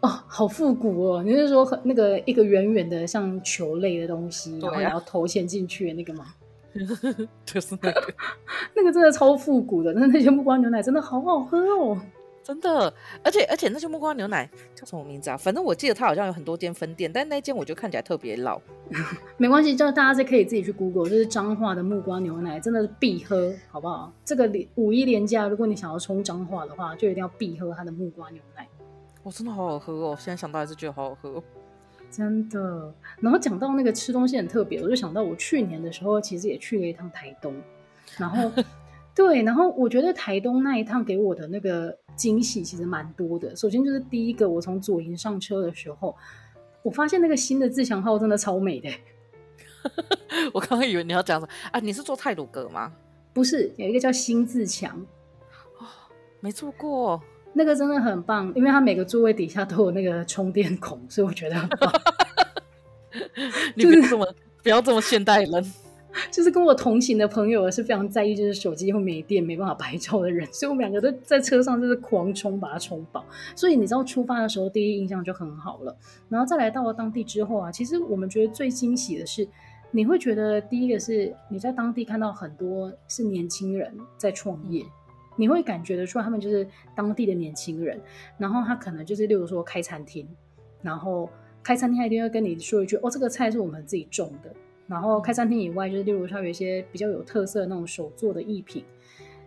[0.00, 1.22] 哦，好复古哦！
[1.22, 6.34] 你是说那个一个圆圆的像球类的东西，然后你要投钱进去的那个吗？
[7.44, 8.14] 就是那个，
[8.74, 9.92] 那个真的超复古的。
[9.92, 12.00] 但是那些木瓜牛奶真的好好喝哦，
[12.42, 12.92] 真的。
[13.22, 15.36] 而且而且那些木瓜牛奶叫什么名字啊？
[15.36, 18.60] 反正我记得它好像有很多间分店，但那间我觉得看起来特别老。
[19.36, 24.12] 没关系，就大家是可以自己去 Google，就是彰化的木瓜牛奶，真的是必喝，好不好？
[24.24, 28.66] 这个五一连假，如果你想要冲彰化的话，就一定要必喝它的木瓜牛奶。
[29.22, 30.16] 我、哦、真的好好喝哦！
[30.18, 31.42] 现在想到还是觉得好好喝哦，
[32.12, 32.94] 真的。
[33.20, 37.54] 然后讲到那个吃东西很特别，我就想到我去年的时候其实也去了一趟台东，
[38.18, 38.52] 然后
[39.16, 43.56] 对，然后我觉得台东那一趟给我的那个惊喜其实蛮多的。
[43.56, 46.14] 首先就是第一个，我从左营上车的时候，
[46.82, 48.90] 我发现那个新的自强号真的超美的。
[50.54, 51.80] 我刚刚以为你要讲什么啊？
[51.80, 52.92] 你是坐泰鲁阁吗？
[53.32, 54.94] 不是，有一个叫新自强，
[55.78, 55.86] 哦，
[56.40, 57.20] 没做过。
[57.54, 61.92] 那个真的很棒，因为它每个座位底下都有那个充电孔，所以我觉得很棒。
[63.76, 65.72] 你不要这么、就是、不要这么现代人，
[66.32, 73.24] 就是跟我同行的朋友是非常在意，就是手机会没电没办法拍照的人，所以我们两个都在车上就是狂充，把它充饱。
[73.54, 75.94] 所以你知道出发的时候第一印象就很好了，
[76.30, 79.46] 然后再来到了当地之后啊，其实我们觉得最惊喜的是，
[79.90, 84.82] 你会觉得第一个是你在当地看到很多是年轻人在创业。
[84.82, 85.01] 嗯
[85.36, 87.98] 你会感觉得出来，他们就是当地的年轻人，
[88.36, 90.28] 然后他可能就是，例如说开餐厅，
[90.82, 91.28] 然后
[91.62, 94.54] 开餐厅他一定会跟你说一句：“哦，这个菜是我们自己种的。”
[94.86, 98.84] 然后开餐厅以外，就是例如说有一些比较有特色的那种手做的艺品，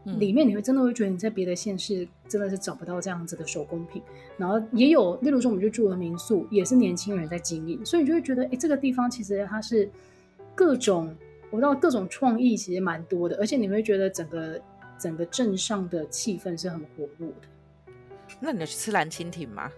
[0.06, 4.02] 嗯、里面你会真的会觉得你在别的县市真的是找不到这样子的手工品。
[4.38, 9.88] 然后也有，例如说我们就住的民宿，也是年轻人在经营，所以你就会觉得，哎，这个地方其实它是
[10.56, 11.16] 各种，
[11.52, 14.60] 我知道各种创意其实蛮多的，而且你会觉得整个。
[14.98, 17.48] 整个镇上的气氛是很活络的。
[18.40, 19.72] 那你有去吃蓝蜻蜓吗？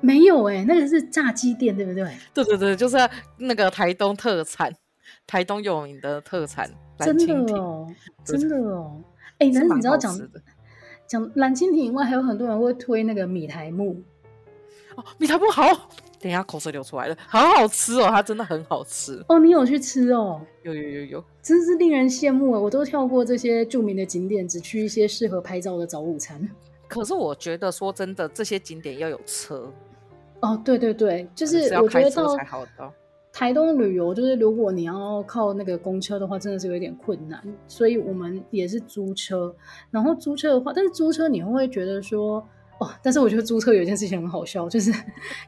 [0.00, 2.16] 没有哎、欸，那个是炸鸡店，对不对？
[2.32, 2.96] 对对对，就是
[3.36, 4.72] 那个台东特产，
[5.26, 6.70] 台东有名的特产。
[6.98, 7.86] 真的哦，
[8.24, 9.02] 真的哦。
[9.38, 10.16] 哎、哎，但是你知道讲
[11.06, 14.02] 讲蓝蜻蜓以外，还有很多人会推那个米苔木。
[14.94, 15.90] 哦，米苔目好，
[16.22, 19.40] 等一下口水流出来了，好好吃哦，它真的很好吃哦。
[19.40, 20.40] 你有去吃哦？
[20.62, 22.60] 有有有有，真是令人羡慕啊！
[22.60, 26.48] 我都跳过这些著名的景点，只去一些适合拍照的早午餐。
[26.86, 29.68] 可是我觉得说真的，这些景点要有车。
[30.38, 32.36] 哦，对对对，就是我觉得到
[33.32, 37.42] 台东旅游，就是如果你要靠那个公车的话，真的是有点困难。
[37.66, 39.52] 所以我们也是租车，
[39.90, 42.46] 然后租车的话，但是租车你会觉得说？
[42.82, 44.92] 哦，但是我觉得租车有一件事情很好笑，就是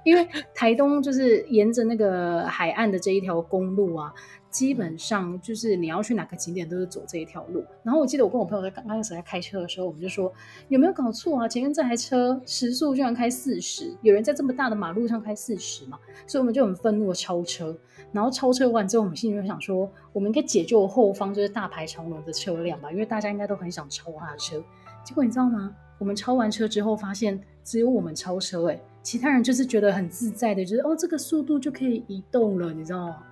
[0.04, 4.14] 因为台东就是沿着那个海岸的这一条公路啊，
[4.50, 7.64] 基本上就是你要去哪个景点都是走这一条路。
[7.82, 10.32] 然后我记得我跟我朋友在刚开始在开车的时候，我们就说
[10.68, 11.48] 有没有搞错啊？
[11.48, 15.98] 前面这台车时速居然开四十，有人在这么大的马路上开四十嘛？
[16.28, 17.76] 所以我们就很愤怒的超车。
[18.12, 24.62] 然后超车完之后，我们心里就想说，我们应该解救后方就是大排长龙的车辆吧，因为大家应该都很想超他的车。
[25.04, 25.74] 结果你知道吗？
[26.04, 33.22] 我们超完车之后，发现只有我们超车，哎，其他人就是觉得很自在的，就是哦，这个速度就可以移动了，你知道吗？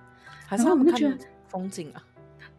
[0.47, 1.15] 还是我们就觉得
[1.47, 2.03] 风景啊？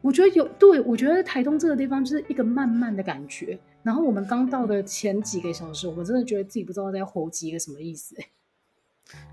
[0.01, 3.59] 我觉得有，对，我觉得台东这个地方就是一个慢慢的感觉。
[3.83, 8.29] 然后我们刚到的前几个小时，我们真的觉得自己不知道在活几个什么意思，哎，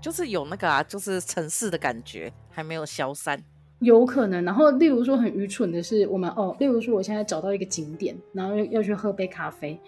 [0.00, 3.40] 就是有那个啊，就是城市的感觉还没有消散，
[3.78, 4.44] 有可能。
[4.44, 9.80] 然后，例如说很愚蠢的是，我们哦，例如说我现在找到一个景点，然后要去喝杯咖啡。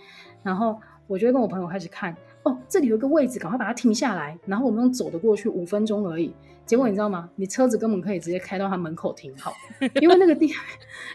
[0.44, 0.78] 然后
[1.08, 4.38] 我就跟我朋友开始看，哦，这里有一个位置，赶快把它停下来。
[4.46, 6.32] 然后我们用走的过去，五分钟而已。
[6.64, 7.28] 结果你知道吗？
[7.36, 9.52] 你车子根本可以直接开到他门口停好，
[10.00, 10.50] 因为那个地，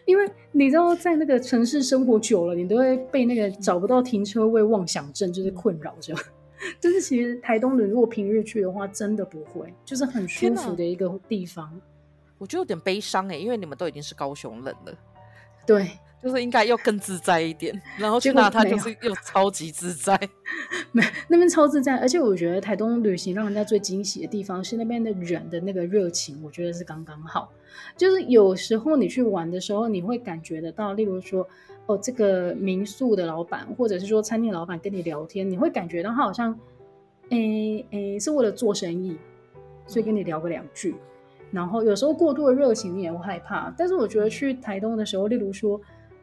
[0.06, 6.14] 因为你知道，在那个城市生活久了，你都会被那个找不到停车位妄想症就是困扰着。
[6.80, 11.80] 就是其实台东人如果平日去的话，真的不会，就是很舒服的一个地方。
[12.38, 14.94] 我觉得有点悲伤哎，因为你们都已经是高雄人了。
[15.66, 15.90] 对。
[16.22, 20.20] 就是应该要更自在一点，然后去那他就是又超级自在，
[20.92, 27.50] 没那边超自在，而且我觉得台东旅行让人家最惊喜的地方是那边的人的那个热情，我觉得是刚刚好。
[27.96, 31.48] 就是有时候你去玩的时候，你会感觉得到，例如说
[31.86, 36.60] 哦，这个民宿的老板或者是说餐厅老板跟你聊天，你会感觉到他好像，
[37.30, 39.18] 诶诶，是为了做生意，
[39.88, 40.92] 所以跟你聊个两句。
[40.92, 45.80] 嗯、然后有时候过度的热情你也会害怕，但是我觉得去台东的时候，例如说。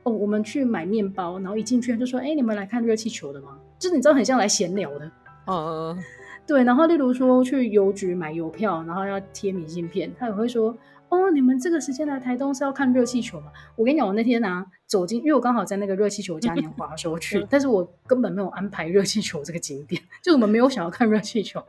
[0.06, 5.10] 哦，我们去买面包，然后一进去就说：“哎，你们来看热气球的吗？”就是你知道，很像来闲聊的。
[5.48, 5.98] 嗯，
[6.46, 6.62] 对。
[6.62, 10.78] 然后，例如说去邮局买邮票，然后要贴明信片，他也会说
[11.10, 21.60] ：“哦，你们这个时间来台东是要看热气球吗？”我跟你讲，我那天呢、啊、走进，因为我刚好在那个热气球嘉年华的时候去， 但是我根本没有安排热气球这个景点，就我们没有想要看热气球。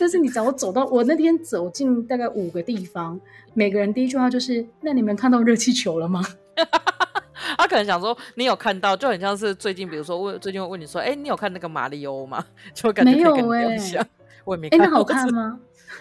[0.00, 3.20] 但是你只要走到我那天走进大概五个地方，
[3.52, 6.22] 每个人第一句话就是：“那你们看到热气球了吗？”
[7.58, 12.44] 他可能想说，你有看到，就很像是最近，比如说问最近会问你说，哎、欸，你有看那个马里欧吗？
[12.74, 14.06] 就感觉可以跟你没有哎，
[14.44, 14.78] 我也没看。
[14.80, 15.58] 哎、欸，那好看吗？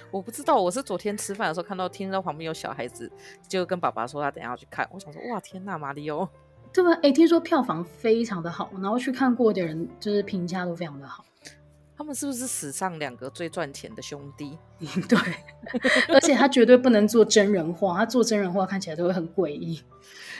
[0.10, 3.12] 我不知道，我是昨天吃饭的时候看到，听到旁边有小孩子，
[3.47, 4.88] 就跟爸爸说他等下要去看。
[4.91, 6.27] 我想说，哇，天呐，马里欧，
[6.73, 6.91] 对吧？
[6.95, 11.23] 哎、欸，听说票房非常的好，然后去看过的人就是评价都非常的好。
[11.95, 14.58] 他们是不是史上两个最赚钱的兄弟？
[15.08, 15.17] 对，
[16.10, 19.73] 而且他绝对不能做真人化，他做真人化看起来都会很诡异。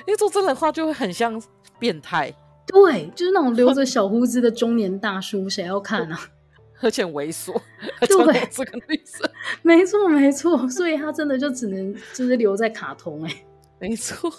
[0.06, 1.42] 因为做真人化就会很像
[1.80, 2.34] 变态，
[2.68, 6.20] 对，就是那种留着小胡子的中年大叔，谁要看啊？
[6.82, 7.54] 而且猥琐，
[8.02, 9.30] 对，这个女生，
[9.62, 13.46] 没错没错，所以他真的就只能就是留在卡通哎、欸，
[13.80, 14.30] 没错。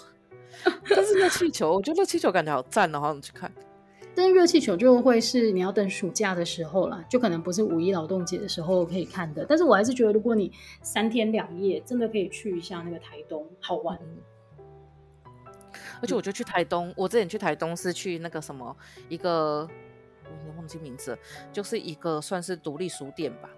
[0.89, 3.51] 但是那气球，我觉得那气球感觉好赞哦，好想去看。
[4.15, 9.45] 但是热气球就会是你要等暑假的时候啦，就可能不是五一劳动节的时候可以看的。
[9.47, 10.51] 但是我还是觉得，如果你
[10.81, 13.99] 三天两夜，真的可以去一下那个台东，好玩。
[16.01, 18.75] 而且我觉得去台东，我之前去台东是去那个什么
[19.09, 19.67] 一个，
[20.47, 21.17] 我忘记名字，
[21.51, 23.49] 就是一个算是独立书店吧。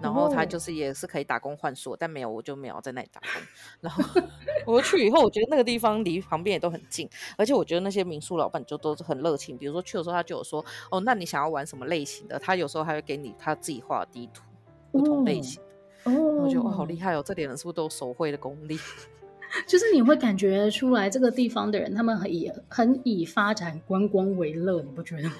[0.00, 3.42] 然后他就是也是可以打工换书，但没有我就没有在那里打工。
[3.80, 4.02] 然后
[4.66, 9.56] 我去以后，我觉得那个地方离旁边也都很近，而且我觉得那些民宿老板就都是很热情。
[9.56, 14.42] 比如说去的时候，他就有说：“哦，那你想要玩什么类型的？”他有时候还会给你他自己画的地图，
[14.90, 15.62] 不同类型。
[16.04, 17.22] 哦，我觉得哇，好厉害哦！
[17.24, 18.76] 这点人是不是都有手绘的功力？
[19.68, 25.34] 就是你会感觉出来，这个地方的人他们很以很以发展观光为乐，你不觉得吗？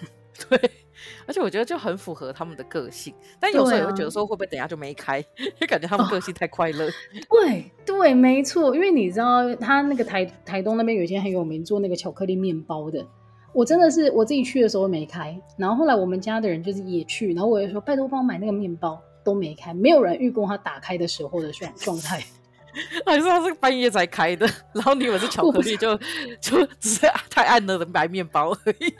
[0.48, 0.70] 对，
[1.27, 3.14] 而且我觉得就很符合他们的个性。
[3.40, 5.18] 但有时候也会觉得说，会不会等下就没开？
[5.38, 6.87] 因为感觉他们个性太快乐。
[6.88, 6.92] 哦、
[7.31, 8.75] 对对，没错。
[8.75, 13.06] 因为你知道，他那个台台东那边有一间很有名做那个巧克力面包的，
[13.52, 15.37] 我真的是我自己去的时候没开。
[15.56, 22.23] 然后后来我们家的人就是也去，然后我也说拜托帮我买那个面包，都没开，没有人预估他打开的时候的状状态。
[23.06, 24.46] 还是它是半夜才开的？
[24.73, 25.96] 然后你以为是巧克力就，
[26.40, 28.94] 就 就只是太暗了的白面包而已。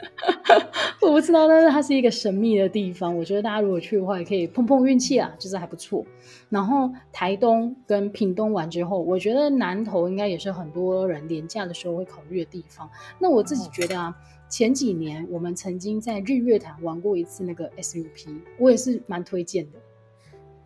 [1.01, 3.15] 我不知道，但是它是一个神秘的地方。
[3.15, 6.05] 我觉得大家如果去的话，也可以碰碰运气啊，就是还不错。
[6.49, 12.89] 然后台东跟屏东玩之后，我觉得南投应该也是很多人连假的时候会考虑的地方。
[13.19, 14.15] 那我自己觉得啊，
[14.47, 19.79] 前几年我们曾经在日月潭玩过一次那个 SUP，我也是蛮推荐的。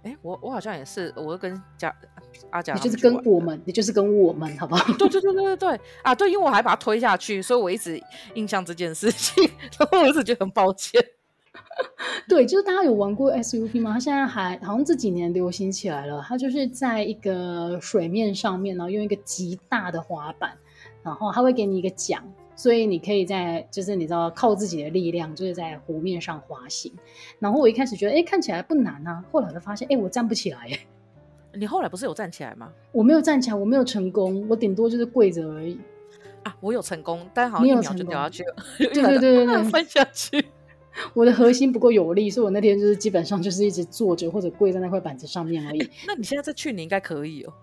[0.04, 1.93] 哎，我我好像也是，我跟家
[2.52, 4.86] 阿甲，你就是跟我们，你就是跟我们，好不好？
[4.98, 6.14] 对对对对对对啊！
[6.16, 8.02] 对，因为我还把他推下去，所以我一直
[8.36, 9.43] 印象这件事情，
[9.78, 11.04] 然后我一直觉得很抱歉。
[12.30, 13.93] 对，就是大家有玩过 SUP 吗？
[13.93, 16.24] 它现在还好像这几年流行起来了。
[16.28, 20.56] 它就是在一个水面上面，然后用一个极大的滑板，
[21.04, 22.24] 然后它会给你一个桨。
[22.58, 26.91] 所以你可以在，就是你知道靠自己的力量，就是在湖面上滑行。
[27.38, 29.24] 然后我一开始觉得，哎，看起来不难啊。
[29.32, 30.68] 后来我就发现，哎，我站不起来。
[31.53, 32.74] 你后来不是有站起来吗？
[32.91, 35.80] 我没有站起来，我没有成功，我顶多就是跪着而已。
[36.43, 38.55] 啊，我有成功，但好像一秒就掉下去了。
[38.78, 40.43] 对对对对对， 翻下去。
[41.14, 45.89] 我的核心不够有力，所以我那天就是基本上就是一直坐着或者跪在那块板子上面而已。
[46.08, 47.53] 那你现在再去，你应该可以哦。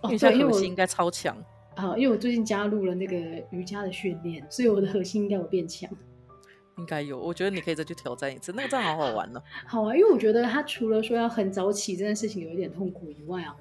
[0.00, 1.36] 哦，你现在核心应该超强。
[1.78, 3.16] 啊，因为我最近加入了那个
[3.50, 5.88] 瑜伽的训练，所以我的核心应该有变强。
[6.76, 9.42] 应该有，我觉得你可以再去挑战一次，那个真的好好玩呢、哦。
[9.64, 13.54] 好啊，因为我觉得他除了说要很早起这件事情有一点痛苦以外啊，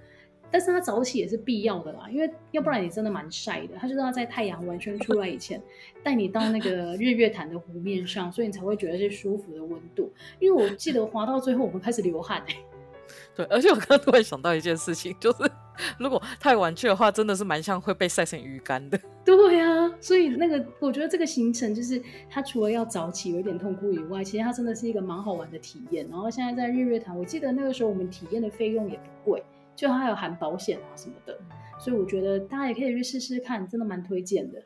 [0.50, 3.76] 但是他早起也是必要的啦，因为要不然你真的蛮晒的。
[3.76, 5.62] 他就是要在太阳完全出来以前
[6.04, 10.12] 带你到那个 日月潭的湖面上，所以你才会觉得是舒服的温度。
[10.40, 12.56] 因为我记得滑到最后我们开始流汗、欸
[13.36, 15.38] 对，而且我刚刚突然想到一件事情，就是
[16.00, 19.00] 如果太晚去的话，真的是蛮像会被晒成鱼干的。
[19.24, 26.08] 对啊，所以那个我觉得这个行程就是它除了要早起有点痛苦以外，其实它真的是一个蛮好玩的体验。
[26.10, 29.44] 然后现在在日月潭，我记得那个时候我们体验的费用也不贵，
[29.76, 31.38] 就它还有含保险啊什么的，
[31.80, 34.62] 所以我觉得大家也可以去试试看，真的蛮推荐的。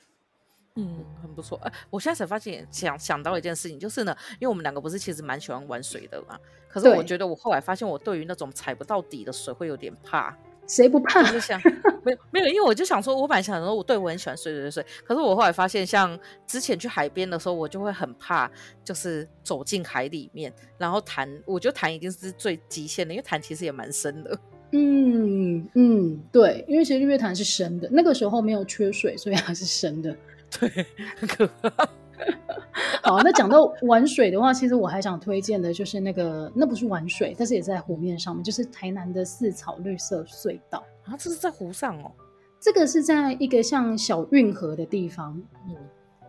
[0.76, 1.58] 嗯，很不错。
[1.64, 6.40] 哎、呃，我现在才发现想想到一件事情，就是呢，因为我们两个不是其实蛮喜欢玩水的嘛。
[6.70, 10.38] 可是我觉得我后来发现，我对于那种踩不到底的水会有点怕。
[10.72, 11.22] 谁不怕？
[11.30, 11.60] 就想
[12.04, 14.86] 没有没有，因为我就想说，我本来想说，我对我很喜欢水水水。
[15.04, 16.18] 可是我后来发现，像
[16.48, 18.50] 之前去海边的时候，我就会很怕，
[18.86, 24.40] 就是走进海里面，然后潭，我觉得潭已经是最极限的，因为潭其实也蛮深的。
[24.72, 30.16] 嗯嗯，对，因为其实日月潭是深的，那个时候没有缺水，所以它是深的。
[30.58, 30.86] 对，
[31.18, 31.90] 很可怕。
[33.04, 42.12] 好，那讲到玩水的话，其实我还想推荐的就是那个，那不是玩水，但是也在湖面上面，就是台南的四草绿色隧道啊，这是在湖上哦。
[42.60, 45.76] 这个是在一个像小运河的地方，嗯，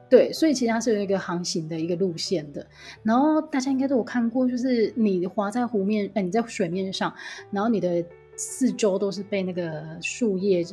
[0.08, 2.66] 对，所以其实它是有一个航行的一个路线的。
[3.02, 7.12] 然后大家应该都有看过，就是你滑在湖面，哎，你在水面上，
[7.50, 8.02] 然后你的
[8.34, 10.64] 四周都是被那个树叶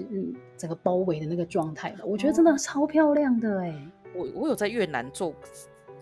[0.57, 3.75] 整个包围的那个状态的，我觉得真的超漂亮的哎。
[4.13, 5.33] 我我有在越南做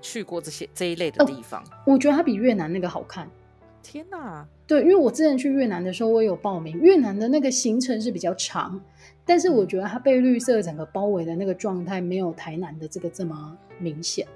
[0.01, 3.29] 去过这些这一类的地方，哦，我觉得它比越南那个好看。
[3.83, 4.45] 天哪！
[4.65, 8.81] 对，因为我之前去越南的时候，我有报名越南的那个行程是比较长，
[9.25, 14.27] 但是我觉得它被绿色整个包围的那个状态没有台南的这个这么明显。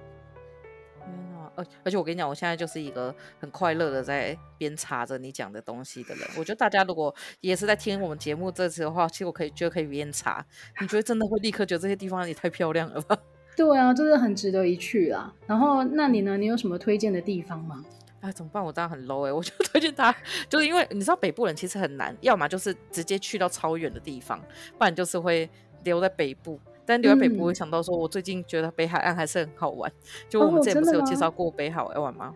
[1.54, 6.26] 而而且我跟你讲，我现在就是一个很快乐的在边查着你讲的东西的人。
[6.38, 10.46] 我觉得大家如果也是在听我们节目这次的话，其实我可以觉得可以边查，
[10.80, 13.18] 你觉得真的会立刻觉得这些地方也太漂亮了吧？
[13.56, 15.34] 对啊，就是很值得一去啦。
[15.46, 16.38] 然后，那你呢？
[16.38, 17.84] 你有什么推荐的地方吗？
[18.22, 18.64] 啊，怎么办？
[18.64, 19.32] 我当然很 low 哎、欸！
[19.32, 20.16] 我就推荐他，
[20.48, 24.40] 就是因为你知道北部人其实很难，要么就是直接去到超远的地方，
[24.78, 25.50] 不然就是会
[25.84, 26.60] 留在北部。
[26.86, 29.92] 但留在北部，会想到说，我最近觉得北海岸还是很好玩。
[30.28, 32.34] 就我们之前不是有介绍过北海岸吗？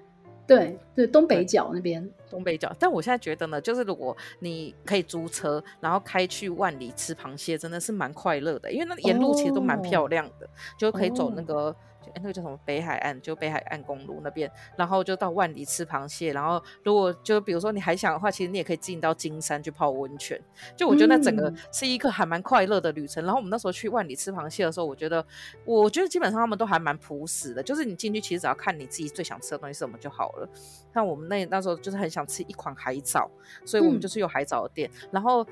[0.48, 2.72] 对对，东北角那边，东北角。
[2.80, 11.76] 但我现在觉得呢，就是如果你可以租车，然后开去万里吃螃蟹，真的是蛮快乐的，因为那沿路其实都蛮漂亮的，哦、就可以走那个。
[12.18, 20.39] 那个叫什么北海岸，就北海岸公路那边，然后就到万里吃螃蟹，然后如果就比如说你还想的话，其实你也可以进到金山去泡温泉。
[20.76, 23.24] 就我觉得那整个是一个还蛮快乐的旅程。
[23.24, 25.26] 嗯、然后我们那时候去万里吃螃蟹的时候，我觉得
[25.66, 30.49] 我觉得基本上他们都还蛮朴实的，就是你进去其实只要看你自己最想吃的东西是什么就好了。
[30.93, 33.30] 像我们那那时候就是很想吃一款海藻，
[33.66, 35.45] 所以我们就是有海藻的店，嗯、然后。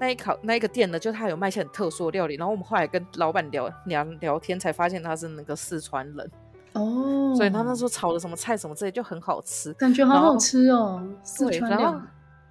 [0.00, 6.30] 那一烤那一个店呢，就他有卖一些很特殊的料理，然后我们后来跟老板聊聊聊天，才发现他是那个四川人
[6.72, 11.06] 哦，所以他那时候炒的什么菜什么之类就很好吃，感觉好好吃哦。
[11.22, 11.78] 四川料。
[11.78, 12.00] 然后，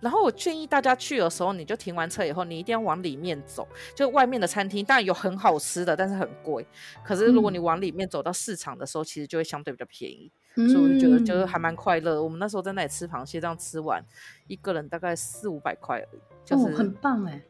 [0.02, 6.66] 然后我建议大家去的时候，你就停完车以后，你一定要往里面走，就外面的餐厅当然有很好吃的，但是很贵。
[7.04, 12.22] 可是如果你往里面走到市场的时候，嗯、其实就会相对比较便宜，嗯、所以我就觉得就是还蛮快乐。
[12.22, 14.04] 我们那时候在那里吃螃蟹，这样吃完
[14.48, 16.20] 一个人大概四五百块而已。
[16.50, 17.42] 就是、哦，很棒哎！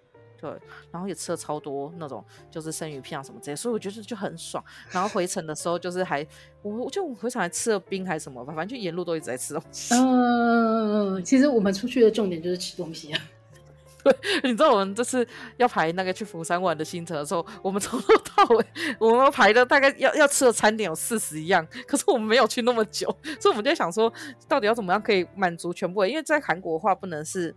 [0.41, 0.49] 对，
[0.91, 4.63] 然后也吃了超多那种就是生鱼片啊什么这些，所以我觉得就很爽。
[4.89, 6.25] 然后回程的时候就是还
[6.61, 9.93] 我我就回程还吃了冰还是什么吧，反正就沿路都一直在吃东西。
[9.95, 13.21] 嗯，其实我们出去的重点就是吃东西啊。
[14.01, 15.27] 对， 你知道我们这次
[15.57, 18.65] 要排那个去釜山玩的行程的时候，我们从头到尾，
[18.97, 24.11] 我们排的大概要要吃的餐点有四十样，可是我们没有去那么久，所以我们就在想说，
[24.47, 26.05] 到底要怎么样可以满足全部？
[26.05, 27.53] 因为在韩国的话，不能是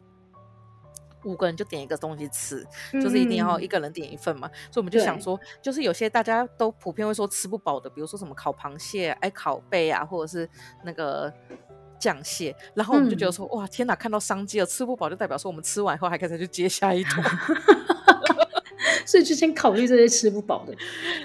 [1.24, 4.48] 五个人就点一个东西吃，就是一定要一个人点一份嘛。
[4.48, 10.48] 嗯、所以我们就想说，就是有些大家都普遍会说吃不饱的，比如说什么烤螃蟹、哎烤贝啊，或者是
[10.84, 11.32] 那个。
[12.02, 17.22] 酱蟹，然后我们就觉得说，嗯、哇，天哪，看到商机了，吃不饱就代表说我们吃完以后还可以再去接下一桶，
[19.06, 20.74] 所以就先考虑这些吃不饱的，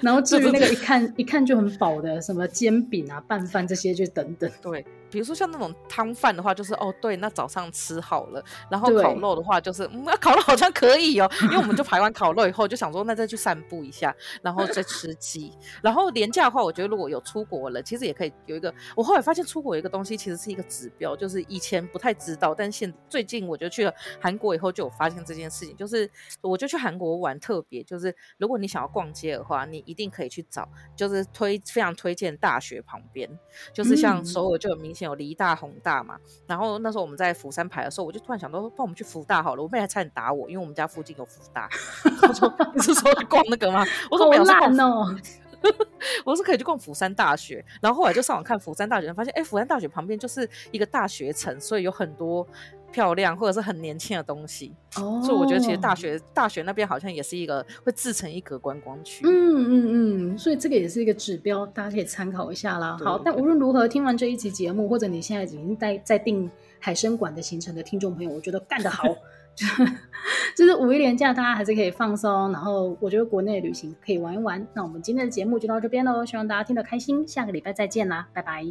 [0.03, 4.85] 然后至于那个一看一看就很饱的，什么煎饼啊、拌饭这些就等等，对。
[5.09, 8.43] 比如说像那种汤饭的话，就是哦对，那早上吃好了。
[8.69, 15.53] 然后烤肉的话，就是 嗯，烤肉好像可以哦， 因为我们就排完烤肉以后，就想说那再去散步一下，然后再吃鸡。
[15.81, 18.73] 然后廉价的话，我觉得如果有出国了，其实也可以有一个。
[18.95, 26.09] 我后来发现出国有一个东西其实是一个指标，就是以前不太知道，但现最近我就去了韩国以后就有发现这件事情，就是
[26.41, 33.29] 我就去韩国玩特别，就是如果你想要逛街的话，你一定可以去找，就是推非常推荐大学旁边，
[33.71, 34.96] 就是像首尔就有明。
[34.97, 36.17] 以前有梨大、宏大嘛，
[36.47, 39.61] 然后那时候我们在釜山排的时候，我就突然想到说，帮我们去福大好了。
[39.61, 41.69] 我妹还差点打我，因为我们家附近有福大。
[42.27, 44.43] 我说：“你是说逛那个吗？”我说：“没有。”
[44.83, 45.15] 哦。
[46.25, 52.47] 我是可以去逛釜山大学，然后后来就上网看釜山大学，发现哎，釜山大学旁边就是一个大学城，所以有很多。
[52.91, 55.23] 漂亮或者是很年轻的东西，oh.
[55.23, 59.25] 所以我觉得其实大学大学那边好像也是一个会自成一格观光区。
[59.25, 62.97] 嗯嗯嗯，所以这个也是一个指标，大家可以参考一下啦。
[63.03, 69.03] 好，但无论如何，听完这一集节目，或者你现在已经在在订海参馆的行程的听众朋友，我觉得干得好
[70.55, 74.65] 就是五一连假大家还是可以放松，然后我觉得国内旅行可以玩一玩。
[74.73, 78.65] 那我们今天的节目就到这边喽，希望大家听得开心，下个礼拜再见啦，拜拜，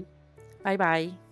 [0.63, 1.26] 拜拜。